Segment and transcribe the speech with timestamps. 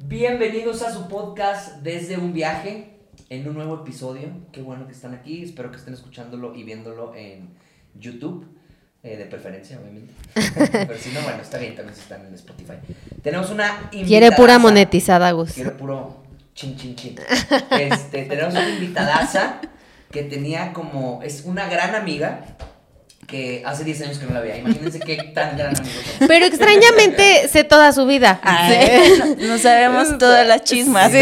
[0.00, 2.94] Bienvenidos a su podcast desde un viaje
[3.30, 4.28] en un nuevo episodio.
[4.52, 5.42] Qué bueno que están aquí.
[5.42, 7.50] Espero que estén escuchándolo y viéndolo en
[7.98, 8.46] YouTube.
[9.02, 10.14] eh, de preferencia, obviamente.
[10.86, 12.74] Pero si no, bueno, está bien, también si están en Spotify.
[13.22, 15.52] Tenemos una Quiere pura monetizada, Gus.
[15.52, 16.22] Quiero puro
[16.54, 17.16] chin chin chin.
[17.70, 19.60] Este, tenemos una invitadaza
[20.12, 21.22] que tenía como.
[21.24, 22.56] Es una gran amiga
[23.28, 24.56] que hace 10 años que no la veía.
[24.56, 26.26] Imagínense qué tan gran amigo somos.
[26.26, 28.40] Pero extrañamente sé toda su vida.
[29.38, 31.12] No sabemos todas las chismas.
[31.12, 31.18] Sí.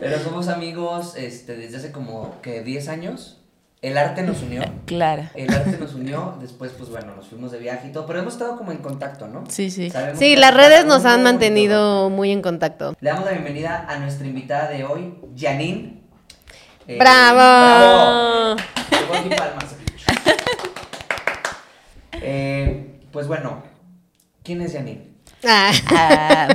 [0.00, 3.34] Pero somos amigos este, desde hace como que 10 años.
[3.82, 4.62] El arte nos unió.
[4.86, 5.24] Claro.
[5.34, 6.36] El arte nos unió.
[6.40, 8.06] Después, pues bueno, nos fuimos de viaje y todo.
[8.06, 9.44] Pero hemos estado como en contacto, ¿no?
[9.48, 9.90] Sí, sí.
[9.90, 12.96] Sabemos Sí, las redes nos han mantenido muy en contacto.
[13.00, 16.00] Le damos la bienvenida a nuestra invitada de hoy, Janine.
[16.88, 18.56] Eh, ¡Bravo!
[18.90, 19.77] Llegó aquí palmas.
[22.22, 23.62] Eh, pues bueno,
[24.42, 25.08] ¿quién es Janine?
[25.46, 26.48] Ah, Ah,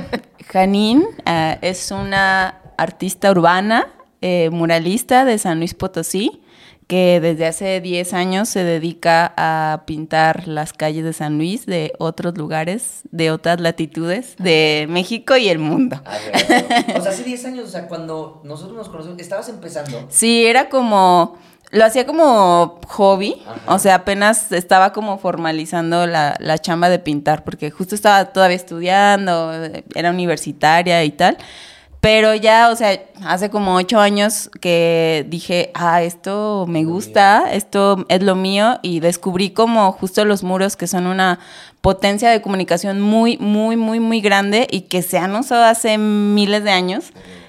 [0.52, 3.86] Janine ah, es una artista urbana,
[4.20, 6.40] eh, muralista de San Luis Potosí,
[6.86, 11.94] que desde hace 10 años se dedica a pintar las calles de San Luis de
[11.98, 16.02] otros lugares, de otras latitudes de México y el mundo.
[16.04, 20.06] A ver, o sea, hace 10 años, o sea, cuando nosotros nos conocimos, estabas empezando.
[20.10, 21.38] Sí, era como,
[21.70, 23.74] lo hacía como hobby, Ajá.
[23.74, 28.56] o sea, apenas estaba como formalizando la, la chamba de pintar, porque justo estaba todavía
[28.56, 31.36] estudiando, eh, era universitaria y tal,
[32.04, 38.04] pero ya, o sea, hace como ocho años que dije, ah, esto me gusta, esto
[38.10, 41.38] es lo mío, y descubrí como justo los muros que son una
[41.80, 46.62] potencia de comunicación muy, muy, muy, muy grande y que se han usado hace miles
[46.62, 47.06] de años.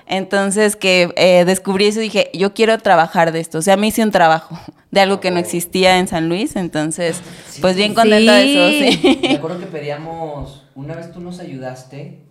[0.07, 3.57] Entonces que eh, descubrí eso y dije, yo quiero trabajar de esto.
[3.57, 4.59] O sea, me hice un trabajo
[4.91, 6.55] de algo que no existía en San Luis.
[6.55, 7.61] Entonces, Sí.
[7.61, 8.53] pues bien contenta Sí.
[8.55, 9.19] de eso, sí.
[9.23, 12.24] Me acuerdo que pedíamos, una vez tú nos ayudaste,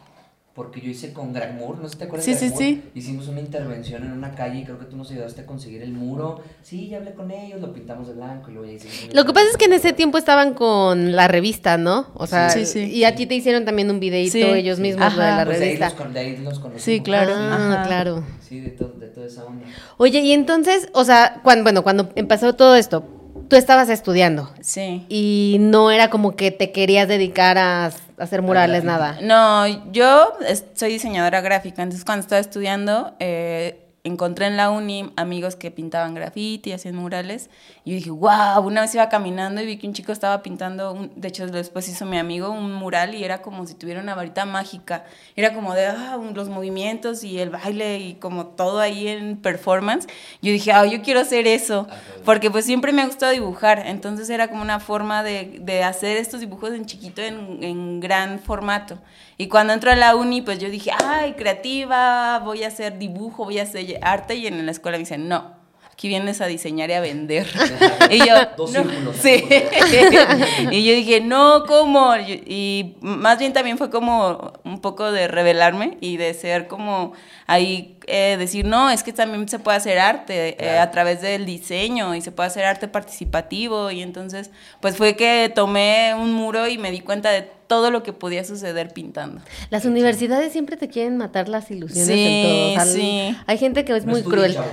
[0.54, 2.62] porque yo hice con Gragmur, no sé si te acuerdas Sí, de sí, Gragmur?
[2.62, 2.82] sí.
[2.94, 5.92] Hicimos una intervención en una calle y creo que tú nos ayudaste a conseguir el
[5.92, 6.40] muro.
[6.62, 9.32] Sí, ya hablé con ellos, lo pintamos de blanco y luego ya hicimos Lo que
[9.32, 12.06] pasa es que en ese tiempo estaban con la revista, ¿no?
[12.14, 12.84] O sea, Sí, sí.
[12.84, 14.42] y a ti te hicieron también un videito Sí.
[14.42, 15.86] ellos mismos lo de la Pues de ahí revista.
[15.86, 16.82] los, con- de ahí los conocimos.
[16.82, 17.32] Sí, claro.
[17.36, 17.86] Ah, Ajá.
[17.88, 18.22] claro.
[18.40, 19.66] Sí, de, todo, de toda esa onda.
[19.96, 23.04] Oye, y entonces, o sea, cuando, bueno, cuando empezó todo esto,
[23.48, 25.04] tú estabas estudiando Sí.
[25.08, 29.18] y no era como que te querías dedicar a, a hacer murales, nada.
[29.22, 30.32] No, yo
[30.74, 36.14] soy diseñadora gráfica, entonces cuando estaba estudiando eh, encontré en la uni amigos que pintaban
[36.14, 37.48] graffiti, hacían murales,
[37.86, 40.92] y yo dije, wow, una vez iba caminando y vi que un chico estaba pintando,
[40.92, 44.14] un- de hecho después hizo mi amigo un mural y era como si tuviera una
[44.14, 45.04] varita mágica,
[45.36, 50.06] era como de ah, los movimientos y el baile y como todo ahí en performance,
[50.42, 51.88] yo dije, ah, yo quiero hacer eso,
[52.26, 56.18] porque pues siempre me ha gustado dibujar, entonces era como una forma de, de hacer
[56.18, 58.98] estos dibujos en chiquito, en, en gran formato.
[59.36, 63.44] Y cuando entro a la uni, pues yo dije, ay, creativa, voy a hacer dibujo,
[63.44, 65.54] voy a hacer arte, y en la escuela me dicen, no,
[65.92, 67.46] aquí vienes a diseñar y a vender.
[68.10, 69.16] y yo, Dos no, círculos.
[69.16, 69.44] sí.
[70.70, 72.16] y yo dije, no, ¿cómo?
[72.16, 77.12] Y y más bien también fue como un poco de revelarme y de ser como
[77.46, 81.46] ahí, eh, decir, no, es que también se puede hacer arte eh, a través del
[81.46, 83.90] diseño y se puede hacer arte participativo.
[83.90, 84.50] Y entonces,
[84.80, 88.44] pues fue que tomé un muro y me di cuenta de todo lo que podía
[88.44, 89.40] suceder pintando.
[89.70, 92.70] Las universidades siempre te quieren matar las ilusiones Sí, en todo.
[92.70, 93.36] O sea, sí.
[93.46, 94.56] Hay gente que es No muy cruel.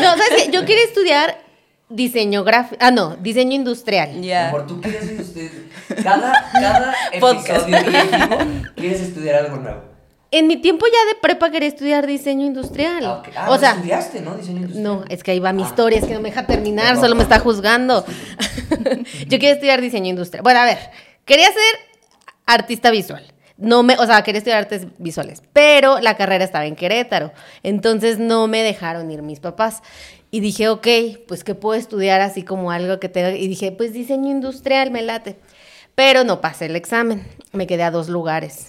[0.00, 0.50] No, ¿sabes qué?
[0.50, 1.38] Yo quería estudiar
[1.88, 2.76] diseño gráfico.
[2.80, 4.20] Ah, no, diseño industrial.
[4.22, 4.52] Ya.
[4.66, 5.50] Tú quieres estudiar.
[6.02, 7.68] Cada, cada Podcast.
[7.68, 9.89] episodio que quieres estudiar algo nuevo.
[10.32, 13.04] En mi tiempo ya de prepa quería estudiar diseño industrial.
[13.04, 13.28] Ah, ok.
[13.36, 14.36] Ah, o no sea, estudiaste, ¿no?
[14.36, 14.82] Diseño industrial.
[14.84, 15.66] no, es que ahí va mi Ah.
[15.66, 17.02] historia, es que no me deja terminar, Perdón.
[17.02, 18.04] solo me está juzgando.
[19.26, 20.42] Yo quería estudiar diseño industrial.
[20.42, 20.78] Bueno, a ver,
[21.24, 21.80] quería ser
[22.46, 23.24] artista visual.
[23.56, 27.32] No me, o sea, quería estudiar artes visuales, pero la carrera estaba en Querétaro,
[27.62, 29.82] entonces no me dejaron ir mis papás.
[30.30, 30.86] Y dije, ok,
[31.28, 33.32] pues que puedo estudiar así como algo que tenga.
[33.36, 35.36] Y dije, pues diseño industrial, me late.
[35.96, 38.68] Pero no pasé el examen, me quedé a dos lugares.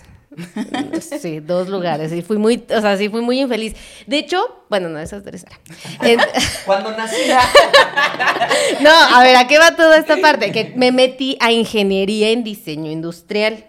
[1.01, 2.13] Sí, dos lugares.
[2.13, 3.75] Y fui muy, o sea, sí fui muy infeliz.
[4.07, 5.59] De hecho, bueno, no, esa es tercera.
[6.65, 7.15] Cuando nací.
[8.81, 10.51] no, a ver, ¿a qué va toda esta parte?
[10.51, 13.65] Que me metí a ingeniería en diseño industrial.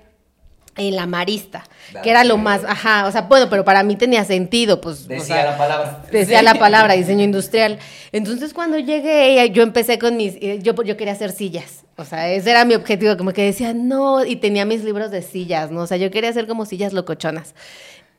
[0.74, 1.64] En la Marista,
[2.02, 5.04] que era lo más, ajá, o sea, bueno, pero para mí tenía sentido, pues.
[5.04, 6.02] o Decía sea, la palabra.
[6.10, 7.78] Decía la palabra diseño industrial.
[8.10, 10.36] Entonces, cuando llegué, yo empecé con mis.
[10.36, 11.84] eh, Yo, yo quería hacer sillas.
[11.96, 13.16] O sea, ese era mi objetivo.
[13.16, 14.24] Como que decía, no.
[14.24, 15.82] Y tenía mis libros de sillas, ¿no?
[15.82, 17.54] O sea, yo quería hacer como sillas locochonas.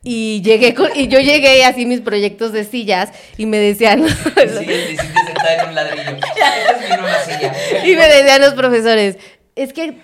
[0.02, 4.06] Y llegué con, y yo llegué así mis proyectos de sillas y me decían.
[4.06, 6.18] Sigues diciendo sentada en un ladrillo.
[7.84, 9.16] Y me decían los profesores,
[9.56, 9.98] es que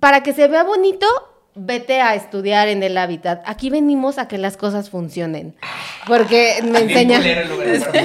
[0.00, 1.06] para que se vea bonito,
[1.56, 3.42] vete a estudiar en el hábitat.
[3.46, 5.54] Aquí venimos a que las cosas funcionen.
[6.06, 7.22] Porque me enseñan,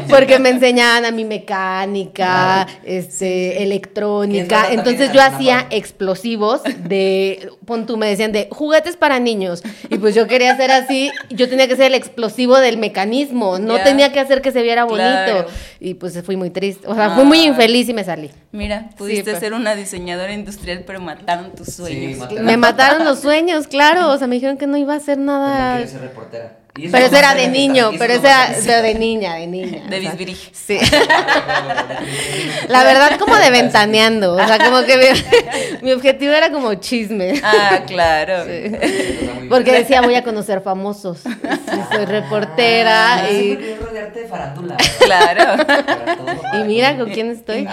[0.10, 2.72] porque me enseñaban a mi mecánica, Claro.
[2.84, 4.68] este, es electrónica.
[4.72, 9.64] Entonces yo hacía explosivos de, pon tú, me decían de juguetes para niños.
[9.90, 13.78] Y pues yo quería hacer así, yo tenía que ser el explosivo del mecanismo, no
[13.78, 13.84] Ya.
[13.84, 15.00] tenía que hacer que se viera bonito.
[15.00, 15.46] Claro.
[15.80, 17.46] Y pues fui muy triste, o sea, fui muy Ah.
[17.46, 18.30] infeliz y me salí.
[18.52, 19.40] Mira, pudiste pues.
[19.40, 22.18] ser una diseñadora industrial, pero mataron tus sueños.
[22.20, 22.46] mataron.
[22.46, 24.10] Me mataron los sueños, claro.
[24.12, 25.74] O sea, me dijeron que no iba a hacer Que no nada.
[25.78, 26.59] quería ser reportera.
[26.92, 29.84] Pero eso era de niño, pero eso era de niña, de niña.
[29.90, 30.52] De bisbirige.
[30.54, 30.80] Sí.
[32.68, 34.34] La verdad, como de ventaneando.
[34.34, 37.42] O sea, como que mi, mi objetivo era como chisme.
[37.44, 38.46] Ah, claro.
[39.50, 41.20] Porque decía, voy a conocer famosos.
[41.20, 43.24] Sí, soy reportera.
[43.24, 44.78] Ah, y, rodearte de farándula.
[45.00, 45.64] Claro.
[46.54, 47.68] Y mira con quién estoy.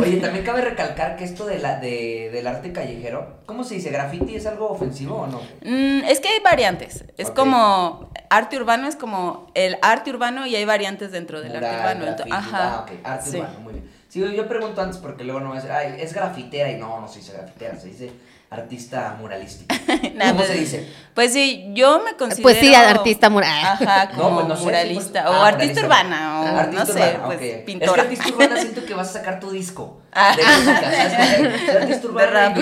[0.00, 3.90] Oye, también cabe recalcar que esto de la, de, del arte callejero, ¿cómo se dice?
[3.90, 5.40] ¿Graffiti es algo ofensivo o no?
[5.62, 7.04] Mm, es que hay variantes.
[7.16, 11.76] Es como arte urbano es como el arte urbano y hay variantes dentro del arte
[11.78, 12.16] urbano.
[12.30, 12.74] Ajá.
[12.74, 13.36] Ah, ok, arte Sí.
[13.38, 13.90] urbano, muy bien.
[14.08, 17.08] Sí, yo pregunto antes porque luego no a decir, ay, es grafitera y no, no
[17.08, 18.12] se dice grafitera, se dice
[18.56, 19.74] artista muralística.
[20.16, 20.88] Nah, ¿Cómo pues, se dice?
[21.14, 22.42] Pues sí, yo me considero.
[22.42, 23.50] Pues sí, artista mural.
[23.64, 25.24] Ajá, No, como pues no sé, muralista.
[25.24, 26.40] pues- o ah, artista urbana.
[26.40, 27.42] O Artista no sé, urbana, pues ok.
[27.44, 28.02] Es que pintora.
[28.02, 30.34] artista urbana siento que vas a sacar tu disco Ah.
[30.36, 30.80] de música,
[31.10, 31.60] ¿sabes?
[31.66, 32.54] Ser artista urbana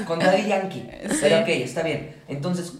[0.00, 0.88] y- con Daddy Yankee.
[1.10, 1.18] Sí.
[1.22, 2.16] Pero ok, está bien.
[2.28, 2.72] Entonces,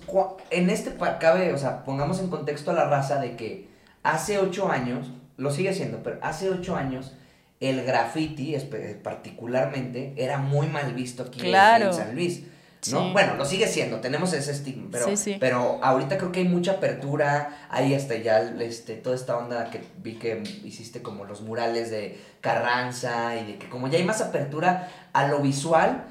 [0.51, 3.69] en este cabe, o sea, pongamos en contexto a la raza de que
[4.03, 7.13] hace ocho años, lo sigue siendo, pero hace ocho años
[7.67, 8.55] el graffiti,
[9.03, 12.43] particularmente, era muy mal visto aquí en- San Luis.
[12.93, 13.01] ¿no?
[13.01, 13.11] Sí.
[13.15, 15.37] Bueno, lo sigue siendo, tenemos ese estigma, pero, Sí, sí.
[15.41, 19.81] pero ahorita creo que hay mucha apertura, hay hasta ya este, toda esta onda que
[20.03, 24.21] vi que hiciste como los murales de Carranza y de que como ya hay más
[24.21, 26.05] apertura a lo visual,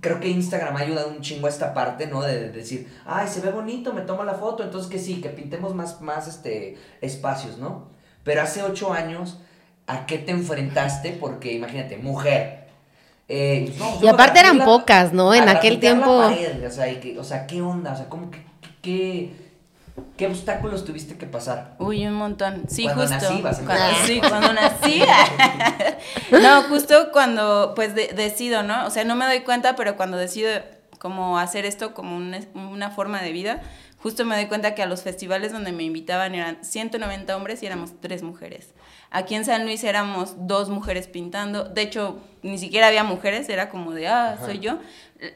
[0.00, 2.22] creo que Instagram ha ayudado un chingo a esta parte, ¿no?
[2.22, 5.28] De, de decir, ay, se ve bonito, me tomo la foto, entonces que sí, que
[5.30, 7.90] pintemos más, más este, espacios, ¿no?
[8.22, 9.40] Pero hace ocho años,
[9.86, 11.12] ¿a qué te enfrentaste?
[11.12, 12.60] Porque imagínate, mujer.
[13.28, 15.32] eh, no, Y aparte eran la- pocas, ¿no?
[15.32, 16.22] En aquel tiempo.
[16.22, 17.92] pared, o, sea, y que- o sea, ¿qué onda?
[17.92, 18.44] O sea, ¿cómo que,
[18.82, 19.32] qué,
[20.18, 21.74] qué obstáculos tuviste que pasar?
[21.78, 22.64] Uy, un montón.
[22.68, 23.14] Sí, Cuando justo.
[23.30, 25.02] nací, vas a Cuando- sí, cuando nací.
[26.30, 28.86] no, justo cuando pues de- decido, ¿no?
[28.86, 30.50] O sea, no me doy cuenta, pero cuando decido
[30.98, 33.62] como hacer esto como un es- una forma de vida,
[34.02, 37.66] justo me doy cuenta que a los festivales donde me invitaban eran 190 hombres y
[37.66, 38.68] éramos tres mujeres.
[39.12, 41.64] Aquí en San Luis éramos dos mujeres pintando.
[41.64, 44.46] De hecho, ni siquiera había mujeres, era como de, ah, Ajá.
[44.46, 44.78] soy yo.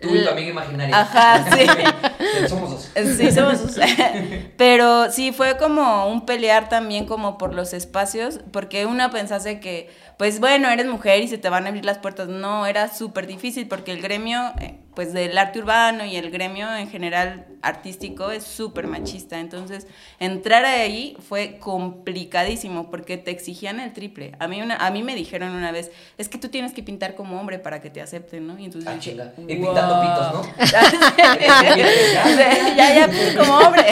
[0.01, 0.99] Tú y tu amiga imaginaria.
[1.01, 2.49] Ajá, sí.
[2.49, 2.91] Somos dos.
[3.17, 3.79] Sí, somos sus-
[4.57, 9.89] Pero sí, fue como un pelear también como por los espacios, porque una pensase que,
[10.19, 12.27] pues bueno, eres mujer y se te van a abrir las puertas.
[12.29, 16.75] No, era súper difícil porque el gremio, eh, pues del arte urbano y el gremio
[16.75, 19.39] en general artístico es súper machista.
[19.39, 19.87] Entonces,
[20.19, 24.33] entrar ahí fue complicadísimo porque te exigían el triple.
[24.39, 27.15] A mí, una, a mí me dijeron una vez, es que tú tienes que pintar
[27.15, 28.59] como hombre para que te acepten, ¿no?
[28.59, 29.15] Y entonces Ah, dije.
[29.47, 30.65] Y pintando pitos, ¿no?
[30.65, 30.81] ya,
[32.77, 33.85] ya, ya, pues, como hombre.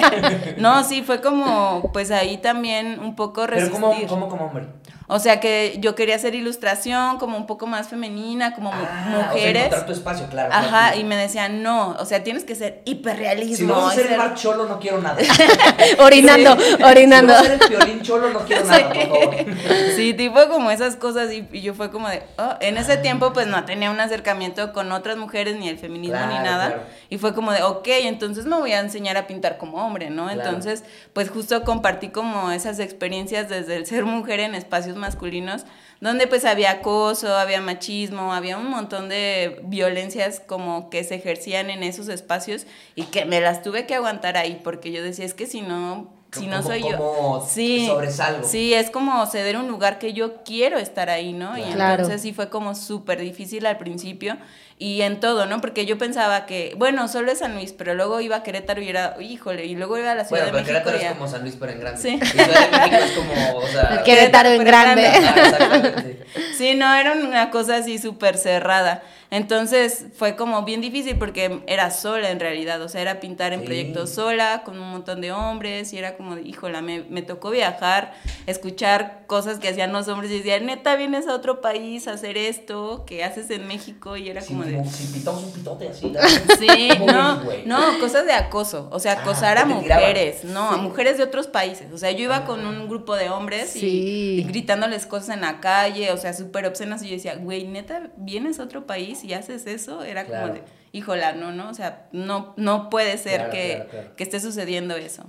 [0.56, 3.78] No, sí, fue como, pues ahí también un poco Pero resistir.
[3.80, 4.68] ¿cómo, cómo como hombre?
[5.06, 9.06] O sea, que yo quería hacer ilustración como un poco más femenina, como mu- Ah,
[9.08, 9.86] O sea, mujeres.
[9.86, 10.50] tu espacio, claro.
[10.52, 10.98] Ajá, claro.
[10.98, 13.56] y me decían, no, o sea, tienes que ser hiperrealismo.
[13.56, 15.18] Si vamos a hacer ser- el bar cholo, no quiero nada.
[15.98, 17.32] Orinando, Si orinando.
[17.34, 19.34] vamos a hacer el violín cholo, no quiero nada, por favor.
[19.96, 23.32] Sí, tipo como esas cosas y, y yo fue como de, oh, en ese tiempo
[23.32, 26.82] pues no tenía un acercamiento con otras mujeres ni el feminismo ni nada claro.
[27.10, 30.30] y fue como de, ok, entonces me voy a enseñar a pintar como hombre, ¿no?
[30.30, 30.82] Entonces
[31.12, 35.64] pues justo compartí como esas experiencias desde el ser mujer en espacios masculinos
[36.00, 41.70] donde pues había acoso, había machismo, había un montón de violencias como que se ejercían
[41.70, 45.34] en esos espacios y que me las tuve que aguantar ahí porque yo decía, es
[45.34, 46.12] que si no...
[46.34, 46.96] Si no Como- soy yo.
[46.98, 48.46] como Sí, sobresalgo.
[48.48, 51.56] Sí, es como ceder un lugar que yo quiero estar ahí, ¿no?
[51.58, 51.94] Y Claro.
[52.02, 54.36] entonces sí fue como súper difícil al principio
[54.78, 55.60] y en todo, ¿no?
[55.60, 58.88] Porque yo pensaba que, bueno, solo es San Luis, pero luego iba a Querétaro y
[58.88, 61.10] era, híjole, y luego iba a la Ciudad Bueno, pero de México Querétaro y es
[61.12, 62.00] ya- como San Luis, pero en grande.
[62.02, 62.18] Sí.
[62.22, 64.02] Y Ciudad de México es como, o sea...
[64.04, 65.02] Querétaro en pero grande.
[65.02, 65.28] grande.
[65.28, 66.26] Ah, exactamente.
[66.58, 69.02] Sí, no, era una cosa así súper cerrada.
[69.38, 73.60] Entonces fue como bien difícil porque era sola en realidad, o sea, era pintar en
[73.60, 73.66] Sí.
[73.66, 77.50] proyectos sola, con un montón de hombres, y era como, de, híjola, me, me tocó
[77.50, 78.14] viajar,
[78.46, 82.36] escuchar cosas que hacían los hombres y decía, neta, vienes a otro país a hacer
[82.36, 84.84] esto, que haces en México, y era como de...
[84.84, 86.06] si pintamos un pitote así.
[86.12, 86.20] ¿no?
[86.58, 89.82] Sí, ¿Cómo no, no, cosas de acoso, o sea, Ah, acosar a tiraban.
[89.82, 93.30] mujeres, no, a mujeres de otros países, o sea, yo iba con un grupo de
[93.30, 97.34] hombres y- y, gritándoles cosas en la calle, o sea, súper obscenas, y yo decía,
[97.34, 100.48] güey, neta, vienes a otro país y haces eso, era Claro.
[100.48, 100.62] como de,
[100.92, 104.94] híjola, no, no, o sea, no, no puede ser Claro, que, claro, que esté sucediendo
[104.96, 105.24] eso.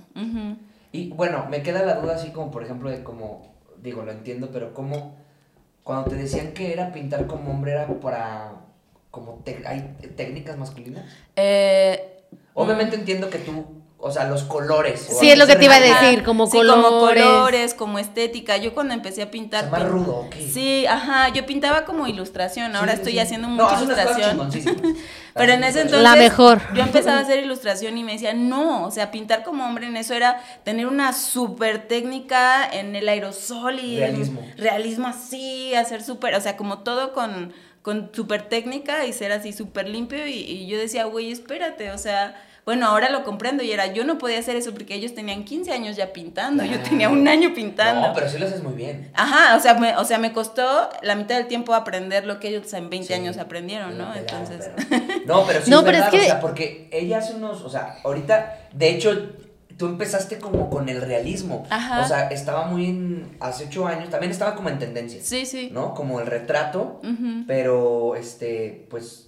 [0.92, 4.50] Y bueno, me queda la duda así como, por ejemplo, de cómo, digo, lo entiendo,
[4.52, 5.16] pero cómo,
[5.82, 8.52] cuando te decían que era pintar como hombre, era para,
[9.10, 11.04] como, hay técnicas masculinas.
[11.36, 12.12] Eh,
[12.54, 13.66] Obviamente entiendo que tú,
[13.98, 15.00] o sea, los colores.
[15.18, 17.24] Sí, es lo que se te iba a decir, como sí, como colores.
[17.24, 18.56] colores, como estética.
[18.58, 19.62] Yo cuando empecé a pintar...
[19.62, 20.34] sea, más rudo, ok.
[20.52, 23.18] Sí, ajá, yo pintaba como ilustración, ahora Sí, estoy sí.
[23.20, 24.50] haciendo No, mucha ilustración.
[25.34, 26.60] Pero en ese entonces La mejor.
[26.74, 29.96] yo empezaba a hacer ilustración y me decían, no, o sea, pintar como hombre en
[29.96, 34.42] eso era tener una súper técnica en el aerosol y Realismo.
[34.56, 39.52] realismo así, hacer súper, o sea, como todo con, con súper técnica y ser así
[39.52, 42.42] súper limpio y, y yo decía, güey, espérate, o sea...
[42.66, 45.70] Bueno, ahora lo comprendo y era, yo no podía hacer eso porque ellos tenían 15
[45.72, 48.08] años ya pintando, yo tenía un año pintando.
[48.08, 49.08] No, pero sí lo haces muy bien.
[49.14, 52.48] Ajá, o sea, me, o sea, me costó la mitad del tiempo aprender lo que
[52.48, 53.14] ellos en 20 Sí.
[53.14, 54.12] años aprendieron, ¿no?
[54.16, 57.18] Entonces, pero- No, pero sí No, es pero es verdad, que- o sea, porque ella
[57.18, 59.16] hace unos, o sea, ahorita, de hecho,
[59.76, 61.68] tú empezaste como con el realismo.
[61.70, 62.00] Ajá.
[62.00, 65.20] O sea, estaba muy en, hace ocho años, también estaba como en tendencia.
[65.22, 65.68] sí, sí.
[65.72, 65.94] ¿No?
[65.94, 67.44] Como el retrato, Ujú.
[67.46, 69.25] pero, este, pues,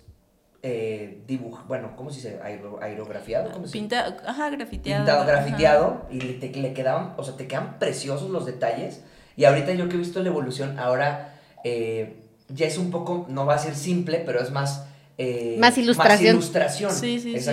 [0.62, 2.40] eh, dibuj, bueno, ¿cómo se dice?
[2.42, 3.78] Aero- aerografiado, ¿cómo se dice?
[3.78, 5.04] Pinta, ajá, grafiteado.
[5.04, 5.30] Pintado, ajá.
[5.32, 9.02] grafiteado, y te- le quedaban, o sea, te quedan preciosos los detalles.
[9.36, 11.34] Y ahorita yo que he visto la evolución, ahora
[11.64, 12.16] eh,
[12.48, 14.86] ya es un poco, no va a ser simple, pero es más...
[15.16, 16.34] eh, Más ilustración.
[16.36, 17.50] ilustración, Sí, sí, sí.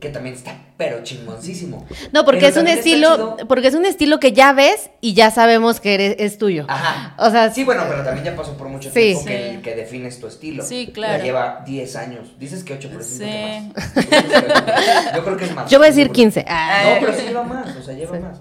[0.00, 1.86] Que también está, pero chingoncísimo.
[2.12, 5.14] No, porque Pero es un estilo, chido- porque es un estilo que ya ves y
[5.14, 6.64] ya sabemos que eres, es tuyo.
[6.68, 7.14] Ajá.
[7.16, 8.94] O sea, Sí, bueno, pero también ya pasó por mucho Sí.
[9.14, 9.62] tiempo que, Sí.
[9.62, 10.64] que defines tu estilo.
[10.64, 11.22] Sí, Ya claro.
[11.24, 12.38] lleva 10 años.
[12.40, 13.18] Dices que 8, pero Sí.
[13.20, 15.14] que más.
[15.14, 15.70] Yo creo que es más.
[15.70, 16.12] yo voy a decir Seguro.
[16.14, 16.44] 15.
[16.48, 16.82] Ah.
[16.94, 18.22] No, pero sí lleva más, o sea, lleva Sí.
[18.22, 18.38] más.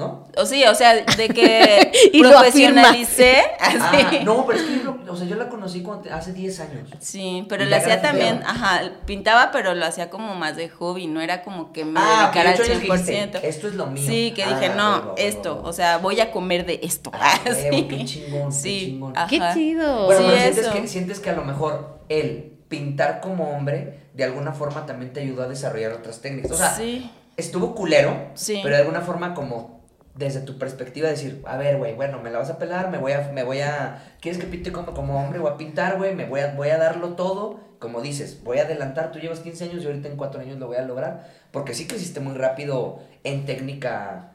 [0.00, 0.26] ¿No?
[0.36, 3.36] O sí, o sea, de que Y profesionalicé.
[3.60, 4.20] Ah, así.
[4.24, 6.88] no, pero es que yo, o sea, yo la conocí cuando hace 10 años.
[6.98, 11.20] Sí, pero ya hacía también, ajá, pintaba, pero lo hacía como más de hobby, no
[11.20, 13.30] era como que me Ah, dedicara al que ocho años que 100%.
[13.30, 14.04] dijiste, esto es lo mío.
[14.06, 17.10] Sí, que Ah, dije, no, huevo, huevo, esto, o sea, voy a comer de esto.
[17.14, 19.16] Ah, Ah, qué chingón, qué Sí, chingón.
[19.16, 19.26] ajá.
[19.28, 20.06] Qué chido.
[20.06, 24.24] Bueno, Sí, pero sientes que, sientes que a lo mejor el pintar como hombre de
[24.24, 26.52] alguna forma también te ayudó a desarrollar otras técnicas.
[26.52, 28.60] O sea, sí, estuvo culero, Sí.
[28.62, 29.79] pero de alguna forma como
[30.14, 33.12] desde tu perspectiva decir, a ver, güey, bueno, me la vas a pelar, me voy
[33.12, 35.38] a, me voy a, ¿quieres que pinte como, como hombre?
[35.38, 38.62] Voy a pintar, güey, me voy a, voy a darlo todo, como dices, voy a
[38.62, 41.74] adelantar, tú llevas 15 años y ahorita en 4 años lo voy a lograr, porque
[41.74, 44.32] sí creciste muy rápido en técnica,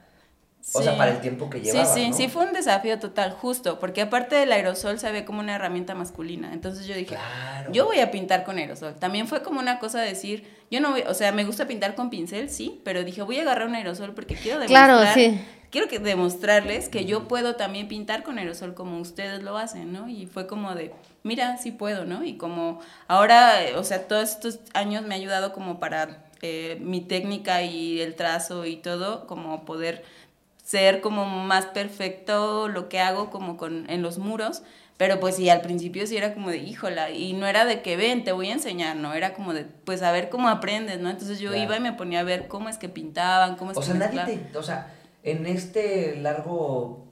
[0.74, 0.98] o sea, Sí.
[0.98, 2.16] para el tiempo que Sí, llevabas, sí, ¿no?
[2.18, 5.94] sí fue un desafío total, justo, porque aparte del aerosol se ve como una herramienta
[5.94, 6.54] masculina.
[6.54, 7.72] Entonces yo dije, Claro.
[7.72, 8.96] yo voy a pintar con aerosol.
[8.96, 11.94] También fue como una cosa de decir, yo no voy, o sea, me gusta pintar
[11.94, 14.88] con pincel, sí, pero dije, voy a agarrar un aerosol porque quiero demostrar.
[14.90, 15.40] Claro, sí.
[15.76, 20.08] Quiero que demostrarles que yo puedo también pintar con aerosol como ustedes lo hacen, ¿no?
[20.08, 22.24] Y fue como de, mira, sí puedo, ¿no?
[22.24, 22.80] Y como
[23.10, 28.00] ahora, o sea, todos estos años me ha ayudado como para eh, mi técnica y
[28.00, 30.06] el trazo y todo, como poder
[30.64, 34.64] ser como más perfecto lo que hago como con en los muros,
[34.96, 37.98] pero pues sí, al principio sí era como de, híjola, y no era de que
[37.98, 41.10] ven, te voy a enseñar, no, era como de, pues a ver cómo aprendes, ¿no?
[41.10, 41.66] Entonces yo Claro.
[41.66, 43.96] iba y me ponía a ver cómo es que pintaban, cómo es O que sea,
[43.96, 44.90] nadie te, o sea,
[45.26, 47.04] en este largo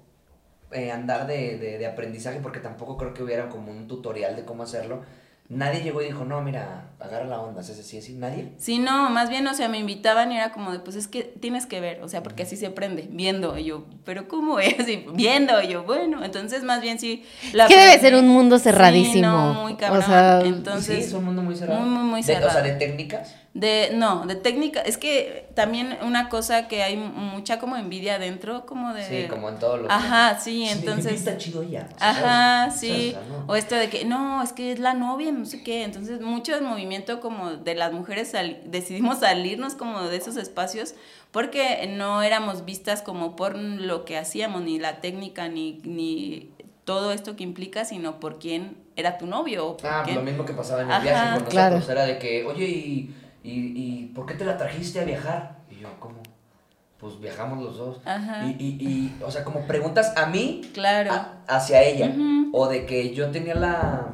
[0.72, 4.44] eh, andar de, de, de aprendizaje, porque tampoco creo que hubiera como un tutorial de
[4.46, 5.02] cómo hacerlo,
[5.50, 8.14] nadie llegó y dijo, no, mira, agarra la onda, ¿es así, así?
[8.14, 8.54] ¿Nadie?
[8.58, 11.22] Sí, no, más bien, o sea, me invitaban y era como de, pues es que
[11.24, 14.76] tienes que ver, o sea, porque así se aprende, viendo, y yo, pero ¿cómo es?
[14.88, 17.24] Y viendo, y yo, bueno, entonces más bien sí.
[17.52, 19.28] la Es que debe ser un mundo Sí, cerradísimo.
[19.28, 20.02] no, muy cabrón.
[20.02, 21.82] O sea, Entonces, sí, es un mundo muy cerrado.
[21.82, 22.64] muy, muy, muy De- o sea, cerrado.
[22.64, 23.36] de técnicas.
[23.54, 28.66] De, no, de técnica, es que también una cosa que hay mucha como envidia adentro,
[28.66, 29.04] como de...
[29.06, 29.92] Sí, como en todos los...
[29.92, 31.14] Ajá, sí, Sí, entonces...
[31.14, 31.62] está chido
[32.00, 32.80] sea, Ajá, ¿sabes?
[32.80, 33.14] sí.
[33.16, 33.46] O sea, ¿no?
[33.46, 35.84] O esto de que, no, es que es la novia, no sé qué.
[35.84, 40.96] Entonces, mucho del movimiento como de las mujeres sali- decidimos salirnos como de esos espacios
[41.30, 46.50] porque no éramos vistas como por lo que hacíamos, ni la técnica, ni, ni
[46.86, 49.68] todo esto que implica, sino por quién era tu novio.
[49.68, 51.04] O por Ah, quién- lo mismo que pasaba en el Ajá.
[51.04, 51.92] viaje con nosotros, Claro.
[51.92, 55.58] era de que, oye, ¿y, y, y por qué te la trajiste a viajar?
[55.70, 56.16] Y yo, ¿cómo?
[57.00, 57.98] Pues viajamos los dos.
[58.06, 58.46] Ajá.
[58.46, 61.12] Y, y, y, o sea, como preguntas a mí Claro.
[61.12, 62.14] a- hacia ella.
[62.54, 64.08] O de que yo tenía la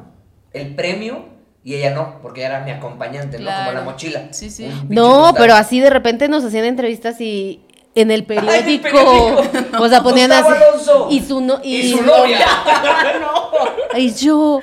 [0.52, 1.26] el premio
[1.62, 3.48] y ella no, porque ella era mi acompañante, ¿no?
[3.54, 4.32] Como la mochila.
[4.32, 4.68] Sí, sí.
[4.88, 7.60] No, pero así de repente nos hacían entrevistas y
[7.94, 9.82] en el periódico, periódico.
[9.82, 11.08] o sea, ponían así Alonso.
[11.10, 12.40] y su no Y su novia.
[13.96, 14.60] y yo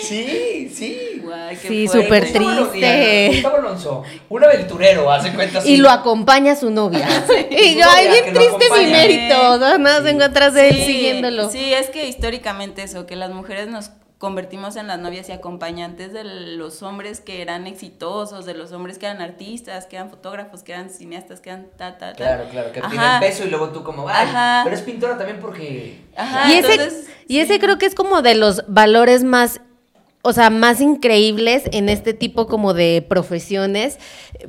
[0.00, 1.11] Sí, sí.
[1.60, 3.28] Qué Sí, súper triste.
[3.32, 5.74] Gustavo Alonso, un aventurero, hace cuenta así.
[5.74, 7.06] y lo acompaña su novia.
[7.50, 9.78] y su yo, ay, bien triste mi mérito, ¿no?
[9.78, 10.08] Nada más Sí.
[10.08, 11.50] encuentras de él Sí, siguiéndolo.
[11.50, 16.12] Sí, es que históricamente eso, que las mujeres nos convertimos en las novias y acompañantes
[16.12, 20.62] de los hombres que eran exitosos, de los hombres que eran artistas, que eran fotógrafos,
[20.62, 22.14] que eran cineastas, que eran ta, ta, ta.
[22.14, 23.14] Claro, claro, que tiene Ajá.
[23.16, 24.60] el peso y luego tú como, ay, Ajá.
[24.62, 26.02] pero es pintora también porque...
[26.16, 29.60] Ajá, y ese, entonces, y ese creo que es como de los valores más,
[30.22, 33.98] o sea, más increíbles en este tipo como de profesiones,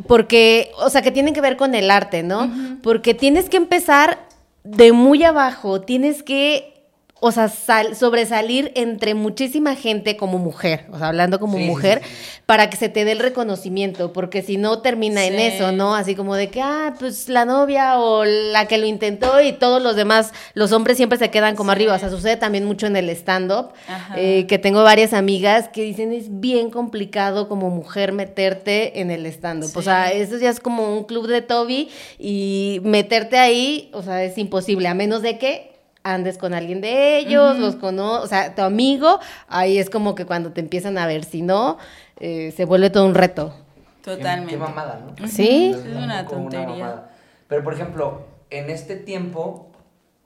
[0.08, 2.52] porque, o sea, que tienen que ver con el arte, ¿no?
[2.84, 4.28] Porque tienes que empezar
[4.64, 6.73] de muy abajo, tienes que...
[7.26, 12.02] O sea, sal- sobresalir entre muchísima gente como mujer, o sea, hablando como Sí, mujer,
[12.04, 12.42] sí, sí.
[12.46, 15.96] para que se te dé el reconocimiento, porque si no termina en eso, ¿no?
[15.96, 19.82] Así como de que, ah, pues la novia o la que lo intentó y todos
[19.82, 21.96] los demás, los hombres siempre se quedan como arriba.
[21.96, 23.70] O sea, sucede también mucho en el stand-up,
[24.18, 29.26] eh, que tengo varias amigas que dicen es bien complicado como mujer meterte en el
[29.28, 29.72] stand-up.
[29.76, 31.90] O sea, eso ya es como un club de Toby
[32.20, 35.73] y meterte ahí, o sea, es imposible, a menos de que
[36.04, 40.26] andes con alguien de ellos, los cono o sea, tu amigo, ahí es como que
[40.26, 41.78] cuando te empiezan a ver, si no,
[42.20, 43.54] eh, se vuelve todo un reto.
[44.04, 44.54] Totalmente.
[44.54, 45.28] Qué, mamada, ¿no?
[45.28, 45.74] Sí.
[45.74, 46.68] Es una tontería.
[46.68, 47.10] mamada.
[47.48, 49.72] Pero, por ejemplo, en este tiempo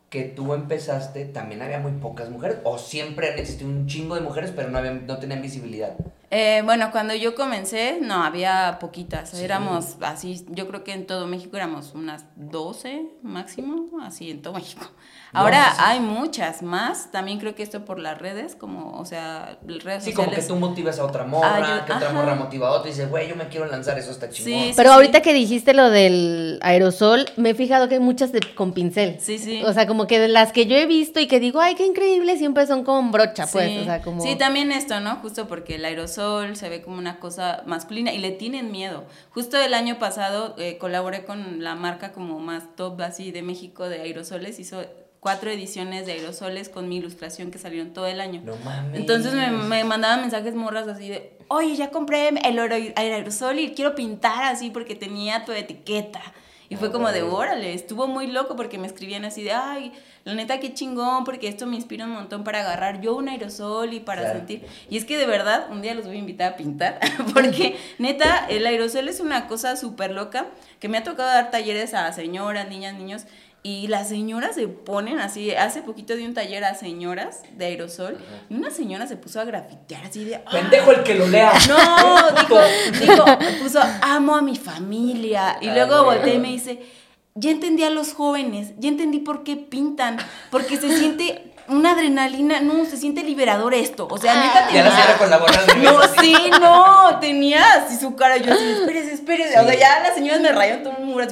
[0.10, 2.58] que tú empezaste, ¿también había muy pocas mujeres?
[2.64, 5.94] ¿O siempre han existido un chingo de mujeres, pero no, habían, no tenían visibilidad?
[6.32, 9.30] Eh, bueno, cuando yo comencé, no, había poquitas.
[9.30, 9.44] Sí.
[9.44, 14.54] Éramos así, yo creo que en todo México éramos unas 12 máximo, así en todo
[14.54, 14.86] México.
[15.34, 17.12] Ahora hay muchas más.
[17.12, 20.48] También creo que esto por las redes, como, o sea, redes Sí, como que sociales.
[20.48, 22.14] tú motivas a otra morra, Ah, yo- que otra ajá.
[22.14, 24.52] morra motiva a otra y dice, güey, yo me quiero lanzar, eso está chingón.
[24.64, 24.96] Sí, Pero sí.
[24.96, 29.18] ahorita que dijiste lo del aerosol, me he fijado que hay muchas de- con pincel.
[29.20, 29.62] Sí, sí.
[29.64, 31.86] O sea, como que de las que yo he visto y que digo, ay, qué
[31.86, 33.70] increíble, siempre son con brocha, pues.
[33.70, 33.78] Sí.
[33.80, 34.22] O sea, como.
[34.22, 35.18] Sí, también esto, ¿no?
[35.18, 39.04] Justo porque el aerosol se ve como una cosa masculina y le tienen miedo.
[39.32, 43.88] Justo el año pasado eh, colaboré con la marca como más top así de México
[43.90, 44.82] de aerosoles, hizo
[45.28, 48.42] cuatro ediciones de aerosoles con mi ilustración que salieron todo el año.
[48.46, 48.98] No mames.
[48.98, 53.74] Entonces me, me mandaban mensajes morras así de, oye, ya compré el, el aerosol y
[53.74, 56.22] quiero pintar así porque tenía tu etiqueta.
[56.70, 59.92] Y fue como de, órale, estuvo muy loco porque me escribían así de, ay,
[60.26, 63.94] la neta qué chingón, porque esto me inspira un montón para agarrar yo un aerosol
[63.94, 64.38] y para Claro.
[64.40, 64.66] sentir.
[64.90, 67.00] Y es que de verdad, un día los voy a invitar a pintar,
[67.34, 70.48] porque neta, el aerosol es una cosa súper loca,
[70.82, 73.24] que me ha tocado dar talleres a señoras, niñas, niños,
[73.70, 78.18] y las señoras se ponen así, hace poquito di un taller a señoras de aerosol,
[78.50, 81.52] y una señora se puso a grafitear así de, "Ah, Pendejo el que lo lea.
[81.68, 82.60] no, dijo,
[83.02, 83.26] dijo,
[83.62, 85.58] puso, amo a mi familia.
[85.60, 86.82] Y Ay, luego volteé y me dice,
[87.36, 90.18] ya entendí a los jóvenes, ya entendí por qué pintan,
[90.50, 94.08] porque se siente una adrenalina, no, se siente liberador esto.
[94.10, 97.98] O sea, neta Ya la tenía- señora con la revés, No, sí, no, tenía así
[97.98, 98.38] su cara.
[98.38, 99.60] Yo así, espérese, espérese.
[99.60, 101.28] O sea, ya las señoras me rayaron todo un muro.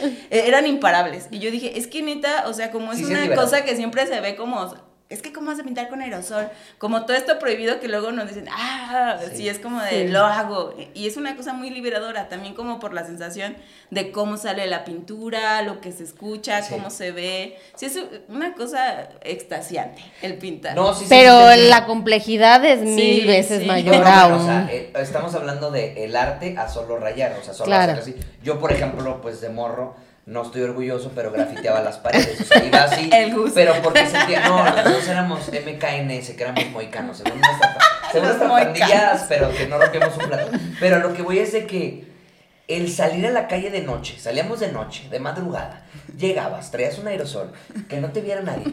[0.00, 1.26] Eh, Eran imparables.
[1.30, 4.06] Y yo dije, es que neta, o sea, como es Sí, una cosa que siempre
[4.06, 4.74] se ve como.
[5.12, 6.48] Es que, ¿cómo vas a pintar con aerosol?
[6.78, 9.48] Como todo esto prohibido que luego nos dicen, ah, sí, Sí.
[9.48, 10.08] es como de, Sí.
[10.08, 10.74] lo hago.
[10.94, 13.56] Y es una cosa muy liberadora, también como por la sensación
[13.90, 16.72] de cómo sale la pintura, lo que se escucha, Sí.
[16.74, 17.58] cómo se ve.
[17.76, 17.98] Sí, es
[18.28, 20.74] una cosa extasiante el pintar.
[20.76, 23.60] No, Pero la complejidad es mil veces.
[23.60, 24.32] No, mayor no, aún.
[24.40, 27.92] o sea, eh, estamos hablando de el arte a solo rayar, o sea, solo Claro.
[27.92, 28.16] hacer así.
[28.42, 29.94] Yo, por ejemplo, pues de morro,
[30.26, 33.10] no estoy orgulloso, pero grafiteaba las paredes, o sea, iba así.
[33.12, 33.54] El gusto.
[33.54, 39.66] Pero porque sentía, no, nosotros éramos MKNS, que éramos moicanos, según nuestras pandillas, pero que
[39.66, 40.50] no rompíamos un plato.
[40.78, 42.12] Pero lo que voy es de que
[42.68, 45.84] el salir a la calle de noche, salíamos de noche, de madrugada,
[46.16, 47.52] llegabas, traías un aerosol,
[47.88, 48.64] que no te viera nadie.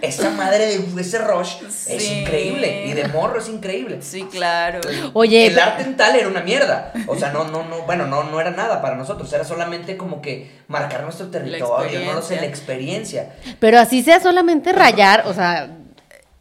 [0.00, 1.56] Esa madre de ese rush
[1.88, 2.86] es increíble.
[2.86, 4.00] Y de morro es increíble.
[4.02, 4.80] Sí, claro.
[5.12, 6.92] Oye, el arte en tal era una mierda.
[7.06, 9.32] O sea, no, no, no, bueno, no, no era nada para nosotros.
[9.32, 13.34] Era solamente como que marcar nuestro territorio, no lo sé, la experiencia.
[13.58, 15.76] Pero así sea solamente rayar, o sea,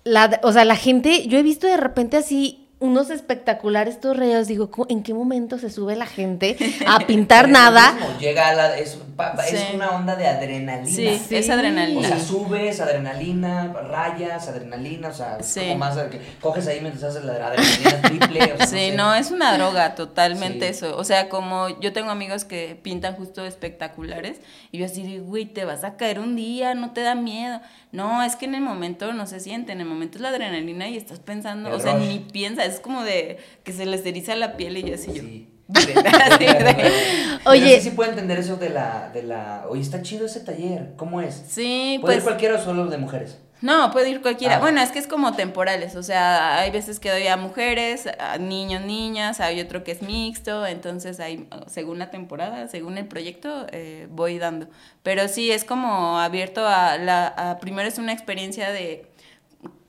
[0.04, 4.70] la, o sea, la gente, yo he visto de repente así unos espectaculares rayados, digo,
[4.70, 6.56] ¿cómo- ¿en qué momento se sube la gente
[6.88, 7.94] a pintar nada?
[7.94, 9.66] mismo, Llega a la, es, pa- pa- es Sí.
[9.76, 10.88] una onda de adrenalina.
[10.96, 11.36] Sí, Sí.
[11.38, 12.02] es adrenalina.
[12.02, 15.62] O sea, subes, adrenalina, rayas, adrenalina, o sea, Sí.
[15.62, 15.98] como más
[16.40, 18.54] coges ahí mientras haces la adrenalina triple.
[18.54, 18.96] O sea, Sí, sé.
[18.96, 20.86] no, es una droga totalmente Sí.
[20.86, 20.98] eso.
[20.98, 24.40] O sea, como yo tengo amigos que pintan justo espectaculares
[24.72, 27.60] y yo así digo, güey, te vas a caer un día, no te da miedo.
[27.98, 30.88] No, es que en el momento no se siente, en el momento es la adrenalina
[30.88, 34.36] y estás pensando, El o sea, ni piensas, es como de que se les eriza
[34.36, 35.24] la piel y yo así yo.
[35.24, 35.48] Sí.
[35.68, 36.92] De-
[37.46, 37.66] Oye.
[37.66, 37.76] Oye.
[37.78, 39.66] sí, sí puedo entender eso de la, de la.
[39.68, 40.94] Oye, está chido ese taller.
[40.96, 41.44] ¿Cómo es?
[41.50, 43.40] Sí, ¿Puede pues ir cualquiera o solo de mujeres?
[43.62, 44.58] No, puede ir cualquiera.
[44.58, 44.60] Ah.
[44.60, 48.38] Bueno, es que es como temporales, o sea, hay veces que doy a mujeres, a
[48.38, 53.66] niños, niñas, hay otro que es mixto, entonces hay, según la temporada, según el proyecto,
[53.72, 54.68] eh, voy dando.
[55.02, 59.08] Pero sí, es como abierto a la, a- primero es una experiencia de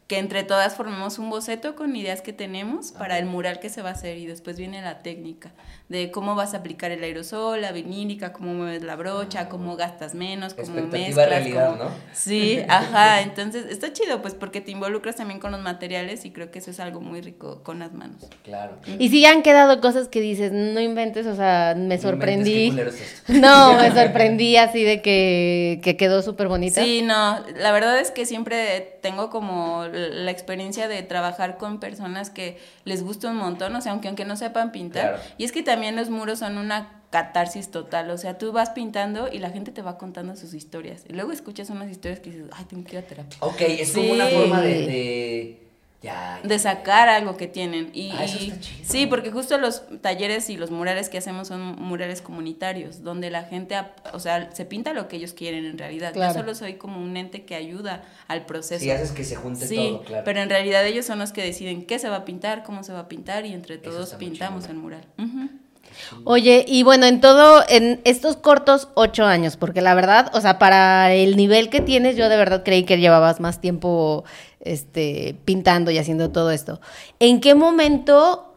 [0.08, 3.82] que entre todas formemos un boceto con ideas que tenemos para el mural que se
[3.82, 5.52] va a hacer y después viene la técnica
[5.90, 10.14] de cómo vas a aplicar el aerosol, la vinílica, cómo mueves la brocha, cómo gastas
[10.14, 11.28] menos, cómo mezclas.
[11.28, 11.90] realidad, cómo- ¿no?
[12.14, 16.50] Sí, ajá, entonces está chido pues porque te involucras también con los materiales y creo
[16.50, 18.26] que eso es algo muy rico con las manos.
[18.44, 18.76] Claro.
[18.98, 22.08] Y si han quedado cosas que dices, no inventes, o sea, me No inventes, qué
[22.08, 22.68] sorprendí.
[22.70, 23.32] culero es esto.
[23.34, 26.82] No, me sorprendí así de que, que quedó súper bonita.
[26.82, 32.30] Sí, no, la verdad es que siempre tengo como la experiencia de trabajar con personas
[32.30, 35.14] que les gusta un montón, o sea, aunque, aunque no sepan pintar.
[35.14, 35.22] Claro.
[35.38, 39.28] Y es que también los muros son una catarsis total, o sea, tú vas pintando
[39.32, 41.04] y la gente te va contando sus historias.
[41.08, 43.38] Y luego escuchas unas historias que dices, ay, tengo que ir a terapia.
[43.40, 44.68] Ok, es como una forma de.
[44.86, 45.67] de-
[46.00, 46.38] Ya.
[46.44, 47.90] De sacar algo que tienen.
[47.92, 48.84] Y, Ah, eso y- está chido.
[48.88, 53.42] sí, porque justo los talleres y los murales que hacemos son murales comunitarios, donde la
[53.42, 53.74] gente,
[54.12, 56.12] o sea, se pinta lo que ellos quieren en realidad.
[56.12, 56.34] Claro.
[56.34, 58.84] Yo solo soy como un ente que ayuda al proceso.
[58.84, 60.22] Si haces que se junte Sí, todo, claro.
[60.24, 62.92] pero en realidad ellos son los que deciden qué se va a pintar, cómo se
[62.92, 65.02] va a pintar y entre todos pintamos el mural.
[66.24, 70.58] Oye, y bueno, en todo, en estos cortos ocho años, porque la verdad, o sea,
[70.58, 74.24] para el nivel que tienes, yo de verdad creí que llevabas más tiempo
[74.60, 76.80] este, pintando y haciendo todo esto.
[77.20, 78.52] ¿En qué momento